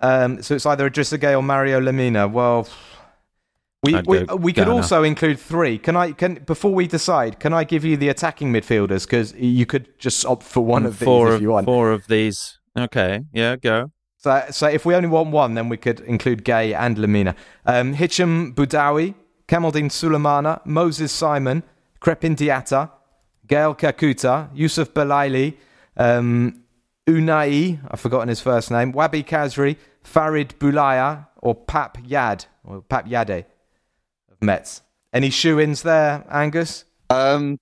[0.00, 2.30] Um, so it's either Idrissa Gueye or Mario Lemina.
[2.30, 2.68] Well,
[3.82, 5.78] we I'd we, we could also include three.
[5.78, 7.40] Can I can before we decide?
[7.40, 10.98] Can I give you the attacking midfielders because you could just opt for one of
[10.98, 11.66] these if of you want.
[11.66, 12.58] four of these.
[12.78, 13.90] Okay, yeah, go.
[14.22, 17.34] So, so if we only want one, then we could include Gueye and Lemina.
[17.66, 19.16] Um, Hicham Boudaoui,
[19.48, 21.64] Kamaldeen Sulemana, Moses Simon,
[22.00, 22.90] Krepin Diatta,
[23.48, 25.56] Gael Kakuta, Youcef Belaili,
[25.96, 26.62] um,
[27.08, 33.06] Unai, I've forgotten his first name, Wahbi Khazri, Farid Boulaya, or Pape Yade, or Pape
[33.06, 33.44] Yade
[34.30, 34.82] of Metz.
[35.12, 36.84] Any shoe-ins there, Angus?
[37.10, 37.58] Um,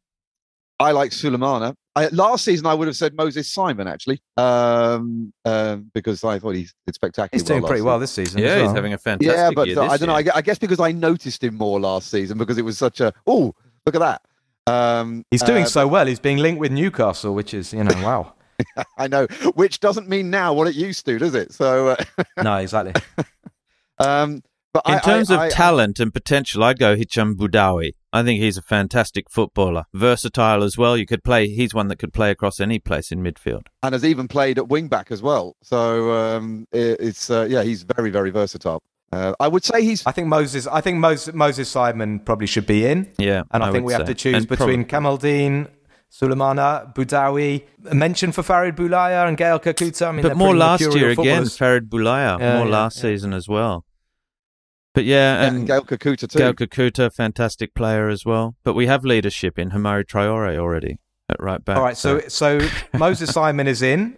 [0.79, 1.75] I like Sulemana.
[1.97, 6.55] I, last season, I would have said Moses Simon actually, um, um, because I thought
[6.55, 7.31] he did spectacularly.
[7.33, 8.41] He's doing well pretty well this season.
[8.41, 10.15] Yeah, as he's having a fantastic Yeah, but year uh, I don't know.
[10.15, 13.13] I, I guess because I noticed him more last season because it was such a
[13.27, 13.55] oh
[13.87, 14.23] look at that.
[14.73, 16.07] Um, He's doing uh, so well.
[16.07, 18.35] He's being linked with Newcastle, which is, you know, wow.
[18.99, 21.53] I know, which doesn't mean now what it used to, does it?
[21.53, 22.93] So, uh, no, exactly.
[23.99, 27.95] um, but In I- terms I- of I- talent and potential, I'd go Hicham Boudaoui.
[28.13, 30.97] I think he's a fantastic footballer, versatile as well.
[30.97, 31.49] You could play.
[31.49, 33.67] He's one that could play across any place in midfield.
[33.83, 35.57] and has even played at wing back as well.
[35.63, 38.83] So um, it, it's uh, yeah, he's very very versatile.
[39.13, 40.67] Uh, I would say he's I think Moses.
[40.67, 43.11] I think Moses, Moses Simon probably should be in.
[43.19, 45.69] Yeah, and I, I think would we have to choose And between probably- Kamaldeen,
[46.11, 47.65] Sulemana, Boudaoui.
[47.87, 50.09] A mention for Farid Boulaya and Gael Kakuta.
[50.09, 51.47] I mean, but more last year again.
[51.47, 52.39] Farid Boulaya.
[52.39, 53.03] Yeah, more yeah, last yeah.
[53.03, 53.85] season as well.
[54.95, 56.39] But yeah, yeah, and and Gael Kakuta too.
[56.39, 58.57] Gael Kakuta, fantastic player as well.
[58.65, 61.77] But we have leadership in Hamari Traore already at right back.
[61.77, 62.61] All right, so so
[62.99, 64.17] Moses Simon is in.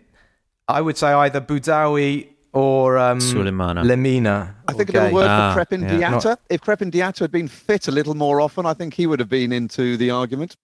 [0.68, 3.84] I would say either Boudaoui or um, Sulemana.
[3.84, 4.54] Lemina.
[4.68, 5.12] I think or a little Gueye.
[5.12, 6.12] word Ah, for Krepin yeah.
[6.12, 6.36] Diatta.
[6.48, 9.28] If Krepin Diatta had been fit a little more often, I think he would have
[9.28, 10.56] been into the argument.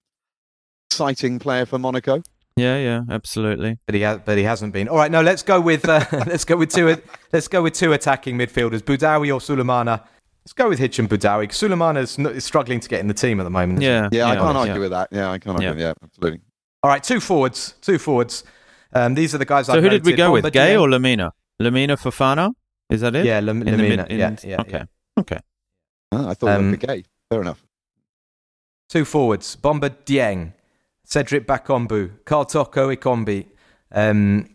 [0.91, 2.23] Exciting player for Monaco.
[2.59, 3.79] Yeah, yeah, absolutely.
[3.87, 4.89] But he has, but he hasn't been.
[4.89, 6.97] All right, no, let's go with uh, let's go with two.
[7.33, 10.03] Let's go with two attacking midfielders, Boudaoui or Sulemana.
[10.45, 11.49] Let's go with Hicham Boudaoui.
[11.49, 13.83] Sulemana's n- is struggling to get in the team at the moment.
[13.83, 13.93] isn't?
[13.93, 14.61] Yeah, Yeah, I can't yeah.
[14.61, 15.09] argue with that.
[15.13, 15.69] Yeah, I can't argue.
[15.69, 15.73] Yeah.
[15.75, 16.41] with Yeah, absolutely.
[16.83, 17.75] All right, two forwards.
[17.83, 18.45] Two forwards.
[18.95, 19.67] Um, these are the guys.
[19.67, 20.17] So I've who did we noted.
[20.17, 20.45] go with?
[20.47, 21.33] Gueye or Lemina?
[21.61, 22.53] Lemina Fofana?
[22.89, 23.27] Is that it?
[23.27, 24.71] Yeah, Lem- In the mid- in- yeah, yeah, okay.
[24.73, 24.85] yeah.
[25.19, 25.39] Okay.
[26.13, 27.05] Ah, I thought Um, it would be Gueye.
[27.31, 27.63] Fair enough.
[28.89, 30.55] Two forwards: Bamba Dieng,
[31.09, 33.47] Cedric Bakambu, Karl Toko Ekambi,
[33.93, 34.47] um,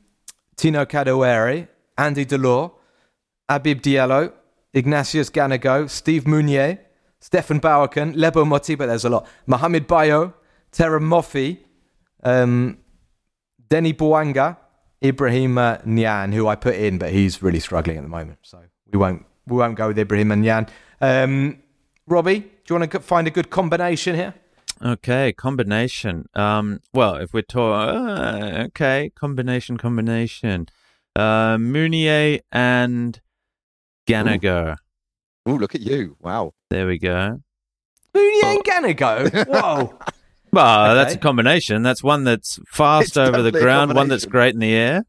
[0.56, 2.74] Tino Kadewere, Andy Delort,
[3.50, 4.32] Habib Diallo,
[4.72, 6.78] Ignatius Ganago, Steve Mounie,
[7.20, 9.26] Stephane Bahoken, Lebo Moti, but there's a lot.
[9.48, 10.36] Mohamed Bayo,
[10.72, 11.58] Terem Moffi,
[12.24, 12.78] um,
[13.68, 14.56] Denis Bouanga,
[15.04, 18.60] Ibrahim Niane, who I put in, but he's really struggling at the moment, so
[18.92, 20.70] we won't we won't go with Ibrahim Niane.
[21.02, 21.64] Um,
[22.06, 24.36] Robbie, do you want to find a good combination here?
[24.84, 26.28] Okay, combination.
[26.34, 30.68] Um, well, if we're talking, uh, okay, combination, combination.
[31.16, 33.22] Uh, Mounie and
[34.08, 34.76] Ganago.
[35.46, 36.18] Oh, look at you!
[36.20, 36.54] Wow.
[36.70, 37.42] There we go.
[38.14, 39.48] Mounie and Ganago.
[39.48, 39.98] Whoa.
[40.52, 41.82] Well, that's a combination.
[41.82, 45.04] That's one that's fast It's over the ground, one that's great in the air.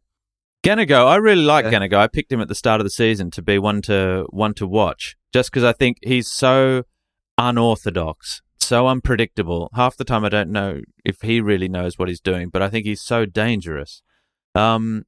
[0.65, 1.73] Ganago, I really like Yeah.
[1.73, 1.99] Ganago.
[1.99, 4.67] I picked him at the start of the season to be one to one to
[4.67, 6.85] watch, just because I think he's so
[7.37, 9.71] unorthodox, so unpredictable.
[9.75, 12.69] Half the time, I don't know if he really knows what he's doing, but I
[12.69, 14.03] think he's so dangerous.
[14.55, 15.05] Um,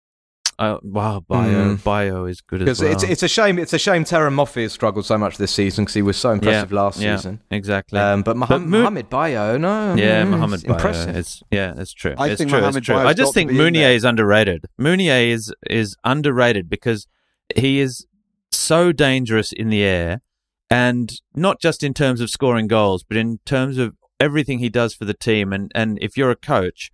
[0.58, 1.84] uh, wow, Bayo, Mm.
[1.84, 2.92] Bayo is good as Because well.
[2.92, 5.84] it's it's a shame it's a shame Terem Moffi has struggled so much this season
[5.84, 7.40] because he was so impressive last yeah, season.
[7.50, 7.98] exactly.
[7.98, 10.74] Um, but, Moham- Mo- Mohamed Bayo, no, Yeah, mm, Mohamed it's Bayo.
[10.76, 11.16] impressive.
[11.16, 12.14] It's yeah, it's true.
[12.16, 12.60] I it's think true.
[12.60, 12.94] Mohamed it's true.
[12.96, 13.92] Bayo's I just think be in Mounie there.
[13.92, 14.64] is underrated.
[14.80, 17.06] Mounie is is underrated because
[17.54, 18.06] he is
[18.50, 20.22] so dangerous in the air,
[20.70, 24.94] and not just in terms of scoring goals, but in terms of everything he does
[24.94, 25.52] for the team.
[25.52, 26.90] And and if you're a coach,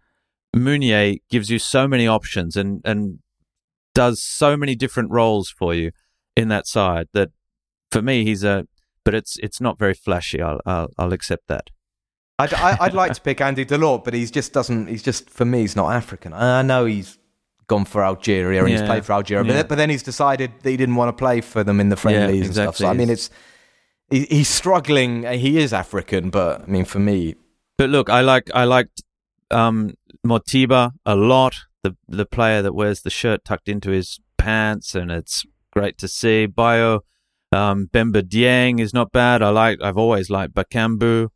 [0.54, 3.18] Mounie gives you so many options, and and
[3.94, 5.92] does so many different roles for you
[6.36, 7.30] in that side that
[7.90, 8.66] for me he's a
[9.04, 10.40] but it's it's not very flashy.
[10.40, 11.70] I'll I'll, I'll accept that.
[12.38, 14.88] I'd, I, would like to pick Andy Delort, but he's just doesn't.
[14.88, 16.32] He's just for me, he's not African.
[16.32, 17.18] I know he's
[17.68, 18.78] gone for Algeria and yeah.
[18.78, 19.62] he's played for Algeria, yeah.
[19.62, 21.96] but, but then he's decided that he didn't want to play for them in the
[21.96, 22.64] friendlies yeah, exactly.
[22.64, 22.76] and stuff.
[22.76, 23.30] So I mean, it's
[24.12, 25.24] he, he's struggling.
[25.24, 27.34] He is African, but I mean, for me.
[27.78, 29.02] But look, I like I liked
[29.50, 29.94] um,
[30.24, 31.56] Mothiba a lot.
[31.82, 36.08] The the player that wears the shirt tucked into his pants, and it's great to
[36.08, 36.46] see.
[36.46, 37.00] Bayo
[37.52, 39.42] um, Bamba Dieng is not bad.
[39.42, 39.82] I like.
[39.82, 41.28] I've always liked Bakambu.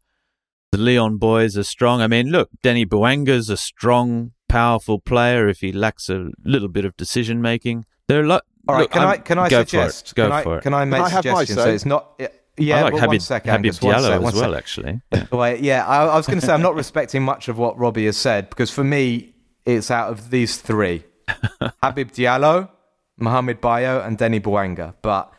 [0.72, 2.00] The Lyon boys are strong.
[2.02, 5.48] I mean, look, Denis Bouanga's a strong, powerful player.
[5.48, 8.44] If he lacks a little bit of decision making, there are lot.
[8.68, 10.08] All right, look, can I'm, i can I go suggest?
[10.08, 10.14] For it.
[10.16, 10.62] Go can for I, it.
[10.62, 11.62] Can I make can suggestions?
[11.62, 12.20] So it's not.
[12.58, 14.58] Yeah, I like Habib, one second, Habib Angus, Diallo sec, one as well, sec.
[14.58, 15.00] actually.
[15.12, 15.26] Yeah.
[15.30, 18.06] Wait, yeah, I, I was going to say I'm not respecting much of what Robbie
[18.06, 19.34] has said because for me,
[19.64, 21.04] it's out of these three:
[21.82, 22.70] Habib Diallo,
[23.18, 24.94] Mohamed Bayo, and Denis Bouanga.
[25.02, 25.32] But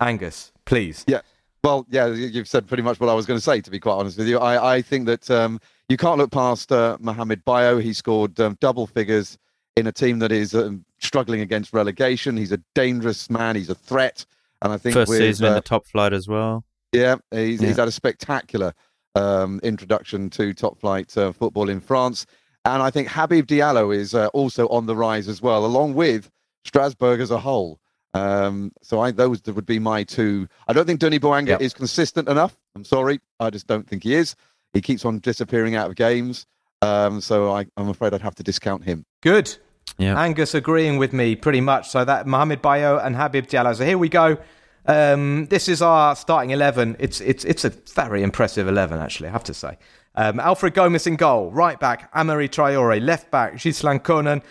[0.00, 1.04] Angus, please.
[1.06, 1.20] Yeah.
[1.62, 3.60] Well, yeah, you've said pretty much what I was going to say.
[3.60, 6.70] To be quite honest with you, I, I think that um, you can't look past
[6.72, 7.78] uh, Mohamed Bayo.
[7.78, 9.38] He scored um, double figures
[9.76, 12.36] in a team that is um, struggling against relegation.
[12.36, 13.56] He's a dangerous man.
[13.56, 14.26] He's a threat.
[14.64, 16.64] And I think first with, season uh, in the top flight as well.
[16.92, 17.68] Yeah, he's, Yeah.
[17.68, 18.72] he's had a spectacular
[19.14, 22.26] um, introduction to top flight uh, football in France.
[22.64, 26.30] And I think Habib Diallo is uh, also on the rise as well, along with
[26.64, 27.78] Strasbourg as a whole.
[28.14, 30.48] Um, so I, those would be my two.
[30.66, 31.60] I don't think Denis Bouanga Yep.
[31.60, 32.56] is consistent enough.
[32.74, 33.20] I'm sorry.
[33.40, 34.34] I just don't think he is.
[34.72, 36.46] He keeps on disappearing out of games.
[36.80, 39.04] Um, so I, I'm afraid I'd have to discount him.
[39.22, 39.56] Good.
[39.98, 40.20] Yeah.
[40.20, 41.88] Angus agreeing with me pretty much.
[41.88, 43.76] So that Mohamed Bayo and Habib Diallo.
[43.76, 44.38] So here we go.
[44.86, 46.96] Um, this is our starting eleven.
[46.98, 49.28] It's it's it's a very impressive eleven, actually.
[49.28, 49.78] I have to say.
[50.16, 54.42] Um, Alfred Gomis in goal, right back Hamari Traore, left back Ghislain Konan,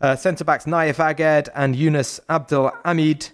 [0.00, 3.30] uh, centre backs Nayef Aguerd and Yunus Abdul Hamid,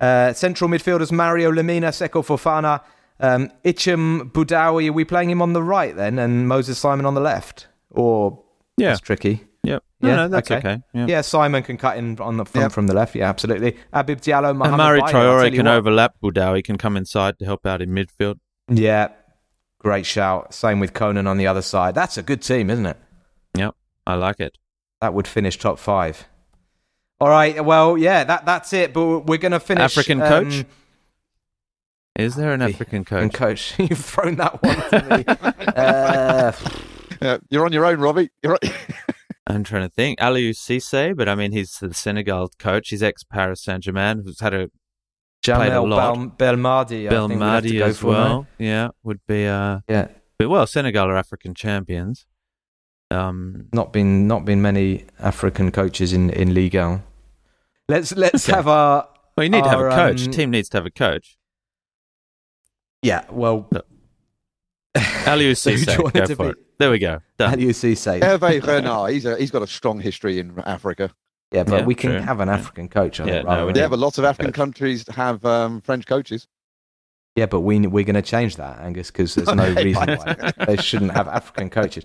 [0.00, 2.80] Uh, central midfielders Mario Lemina, Seko Fofana,
[3.20, 4.88] um, Hicham Boudaoui.
[4.88, 7.66] Are we playing him on the right then, and Moses Simon on the left?
[7.90, 8.42] Or
[8.78, 8.88] Yeah.
[8.88, 9.44] that's tricky.
[9.62, 9.82] Yep.
[10.00, 10.58] No, Yeah, no, that's okay.
[10.70, 10.82] okay.
[10.94, 11.06] Yeah.
[11.06, 12.72] Yeah, Simon can cut in on the from, Yep.
[12.72, 13.14] from the left.
[13.14, 13.76] Yeah, absolutely.
[13.92, 15.74] Habib Diallo, And Mari Bayo, I'll tell Traore can what.
[15.74, 16.56] overlap Budau.
[16.56, 18.36] He can come inside to help out in midfield.
[18.68, 19.08] Yeah,
[19.78, 20.54] great shout.
[20.54, 21.94] Same with Konan on the other side.
[21.94, 22.96] That's a good team, isn't it?
[23.54, 23.74] Yep.
[24.06, 24.56] I like it.
[25.02, 26.26] That would finish top five.
[27.20, 27.62] All right.
[27.62, 28.94] Well, yeah, that that's it.
[28.94, 29.82] But we're going to finish.
[29.84, 30.64] African um, coach?
[32.16, 33.32] Is there an Hey, African and coach?
[33.34, 35.24] coach, you've thrown that one to me.
[35.76, 36.52] uh,
[37.22, 38.30] Yeah, you're on your own, Robbie.
[38.42, 38.58] You're on-
[39.46, 40.18] I'm trying to think.
[40.20, 42.88] Aliou Cisse, but I mean, he's the Senegal coach.
[42.90, 44.68] He's ex Paris Saint Germain, who's had a
[45.42, 45.88] Djamel.
[45.88, 47.08] Bel- Belmadi.
[47.08, 48.46] Belmadi as well.
[48.58, 49.46] Yeah, would be.
[49.46, 52.26] Uh, Yeah, but well, Senegal are African champions.
[53.10, 57.02] Um, not been not been many African coaches in in Ligue 1.
[57.88, 58.54] Let's let's Okay.
[58.56, 60.26] have our well, you need to have a coach.
[60.26, 61.36] um, Team needs to have a coach.
[63.02, 63.24] yeah.
[63.30, 63.82] Well, So
[64.94, 66.48] who do Cisse, you want go it to for be?
[66.50, 66.56] it.
[66.78, 67.20] There we go.
[67.38, 67.58] how Done.
[67.58, 68.20] do you see say?
[68.20, 71.10] Hervé Renard, he's, a, he's got a strong history in Africa.
[71.52, 72.20] Yeah, but Yeah, we can true.
[72.20, 72.54] have an Yeah.
[72.54, 73.20] African coach.
[73.20, 74.56] I Yeah, think, no, rather Yeah, but lots of African Coach.
[74.56, 76.46] countries have um, French coaches.
[77.36, 80.76] Yeah, but we we're going to change that, Angus, because there's no reason why they
[80.76, 82.04] shouldn't have African coaches.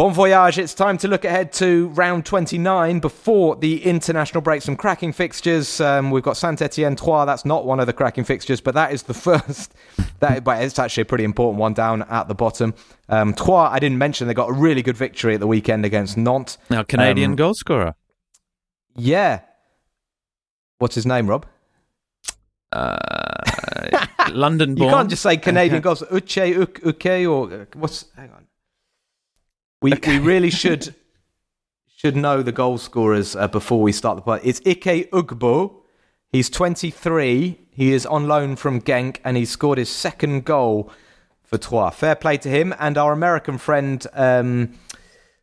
[0.00, 0.56] Bon voyage!
[0.56, 4.62] It's time to look ahead to round 29 before the international break.
[4.62, 5.78] Some cracking fixtures.
[5.78, 7.26] Um, we've got Saint Etienne Troyes.
[7.26, 9.74] That's not one of the cracking fixtures, but that is the first.
[10.20, 12.72] That, but it's actually a pretty important one down at the bottom.
[13.10, 16.16] Um, Troyes, I didn't mention they got a really good victory at the weekend against
[16.16, 16.56] Nantes.
[16.70, 17.94] Now, Canadian Um, goal scorer.
[18.96, 19.40] Yeah.
[20.78, 21.44] What's his name, Rob?
[22.72, 22.96] Uh,
[24.30, 24.88] London born.
[24.88, 26.00] You can't just say Canadian goals.
[26.10, 28.06] Uche, Uk- Uke, or uh, what's?
[28.16, 28.46] Hang on.
[29.82, 30.94] We we really should
[31.96, 34.40] should know the goal scorers uh, before we start the play.
[34.42, 35.76] It's Ike Ugbo.
[36.28, 37.58] He's 23.
[37.70, 40.90] He is on loan from Genk, and he scored his second goal
[41.42, 41.94] for Troyes.
[41.94, 42.74] Fair play to him.
[42.78, 44.78] And our American friend um,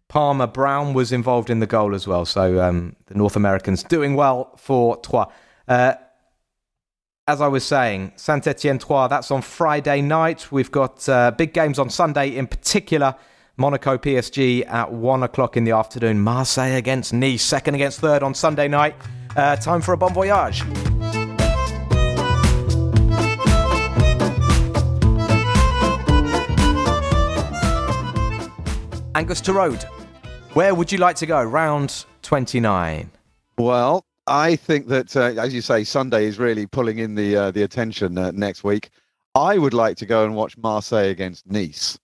[0.07, 2.25] Palmer Brown was involved in the goal as well.
[2.25, 5.27] So um, the North Americans doing well for Troyes.
[5.67, 5.95] Uh,
[7.27, 10.51] as I was saying, Saint Etienne Troyes, that's on Friday night.
[10.51, 13.15] We've got uh, big games on Sunday, in particular,
[13.59, 18.35] Monaco PSG at one o'clock in the afternoon, Marseille against Nice, second against third on
[18.35, 18.95] Sunday night.
[19.35, 20.61] Uh, time for a bon voyage.
[29.15, 29.83] Angus Torode,
[30.53, 31.43] where would you like to go?
[31.43, 33.09] Round 29.
[33.57, 37.51] Well, I think that, uh, as you say, Sunday is really pulling in the uh,
[37.51, 38.91] the attention uh, next week.
[39.33, 41.97] I would like to go and watch Marseille against Nice.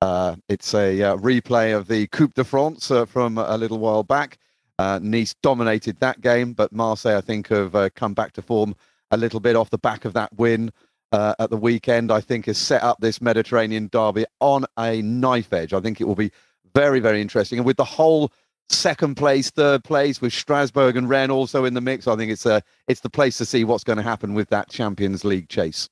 [0.00, 4.02] Uh, it's a uh, replay of the Coupe de France uh, from a little while
[4.02, 4.38] back.
[4.78, 8.74] Uh, nice dominated that game, but Marseille, I think, have uh, come back to form
[9.10, 10.72] a little bit off the back of that win
[11.12, 12.10] uh, at the weekend.
[12.10, 15.74] I think has set up this Mediterranean derby on a knife edge.
[15.74, 16.32] I think it will be
[16.74, 17.58] very, very interesting.
[17.58, 18.32] And with the whole
[18.70, 22.46] second place, third place, with Strasbourg and Rennes also in the mix, I think it's
[22.46, 25.90] a it's the place to see what's going to happen with that Champions League chase.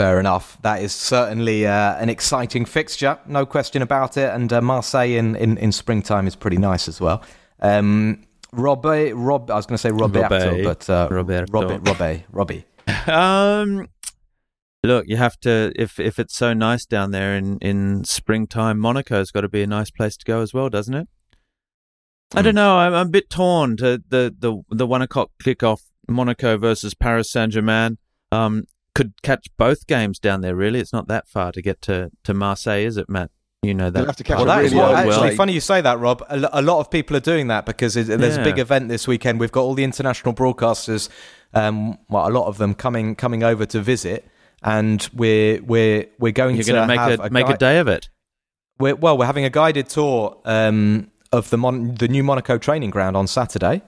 [0.00, 0.56] Fair enough.
[0.62, 4.30] That is certainly uh, an exciting fixture, no question about it.
[4.34, 7.22] And uh, Marseille in, in, in springtime is pretty nice as well.
[7.60, 11.52] Um, Rob, I was going to say Roberto, Robbe, but uh, Roberto.
[11.52, 12.64] Robbe, Robbe, Robbie.
[13.06, 13.88] Um,
[14.82, 19.30] look, you have to if if it's so nice down there in in springtime, Monaco's
[19.30, 21.08] got to be a nice place to go as well, doesn't it?
[22.34, 22.78] I don't know.
[22.78, 27.30] I'm, I'm a bit torn to the the the one o'clock kickoff, Monaco versus Paris
[27.30, 27.98] Saint Germain.
[28.32, 28.64] Um,
[29.00, 30.54] could catch both games down there.
[30.54, 33.30] Really, it's not that far to get to to Marseille, is it, Matt?
[33.62, 34.06] You know that.
[34.06, 35.36] Have to catch Well, a that is really what, actually flight.
[35.36, 36.22] funny you say that, Rob.
[36.28, 39.40] A, lot of people are doing that because it, there's a big event this weekend.
[39.40, 41.08] We've got all the international broadcasters,
[41.54, 44.26] um, well, a lot of them coming coming over to visit,
[44.62, 47.58] and we're we're we're going You're to going to make have a, make gui- a
[47.58, 48.08] day of it.
[48.78, 52.90] We're, well, we're having a guided tour um, of the Mon- the new Monaco training
[52.90, 53.82] ground on Saturday,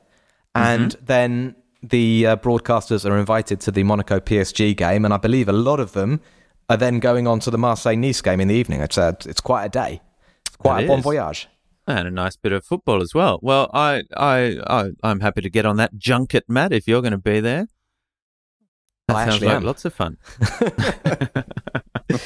[0.54, 5.48] and then the uh, broadcasters are invited to the Monaco PSG game, and I believe
[5.48, 6.20] a lot of them
[6.68, 8.80] are then going on to the Marseille Nice game in the evening.
[8.80, 10.00] It's a, it's quite a day.
[10.46, 11.04] It's quite It a bon is.
[11.04, 11.48] voyage.
[11.86, 13.40] And a nice bit of football as well.
[13.42, 17.10] Well, I, I, I, I'm happy to get on that junket, Matt, if you're going
[17.12, 17.66] to be there.
[19.08, 19.64] That I sounds like am.
[19.64, 20.16] lots of fun.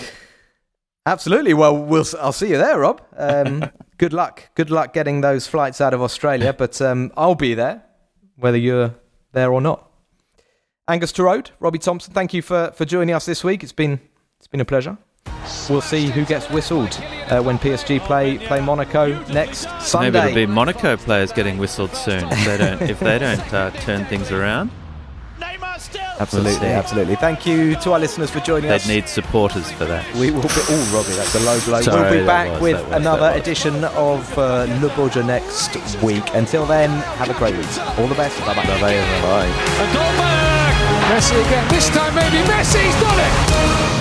[1.07, 1.55] Absolutely.
[1.55, 3.01] Well, we'll I'll see you there, Rob.
[3.16, 4.51] Um, good luck.
[4.55, 6.53] Good luck getting those flights out of Australia.
[6.53, 7.83] But um, I'll be there,
[8.37, 8.95] whether you're
[9.37, 9.89] there or not.
[10.89, 12.13] Angus Torode, Robbie Thomson.
[12.13, 13.63] Thank you for, for joining us this week.
[13.63, 14.01] It's been
[14.39, 14.99] it's been a pleasure.
[15.69, 16.99] We'll see who gets whistled
[17.29, 20.11] uh, when PSG play play Monaco next Sunday.
[20.11, 23.71] Maybe it'll be Monaco players getting whistled soon if they don't if they don't uh,
[23.83, 24.71] turn things around.
[25.77, 26.03] Neymar still.
[26.20, 27.16] absolutely, absolutely.
[27.16, 28.86] Thank you to our listeners for joining us.
[28.86, 30.05] They'd need supporters for that.
[30.15, 30.48] We will be.
[30.69, 31.81] Oh, Robbie, that's a low blow.
[31.82, 35.77] Sorry, we'll be back was- with was- another edition of uh, Le Beau Jeu next
[36.03, 36.24] week.
[36.35, 37.66] Until then, have a great week.
[37.98, 38.39] All the best.
[38.40, 38.65] Bye bye.
[38.66, 39.44] Bye.
[39.44, 40.47] And Goldberg!
[41.11, 41.69] Messi again.
[41.69, 43.95] This time maybe Messi's done it!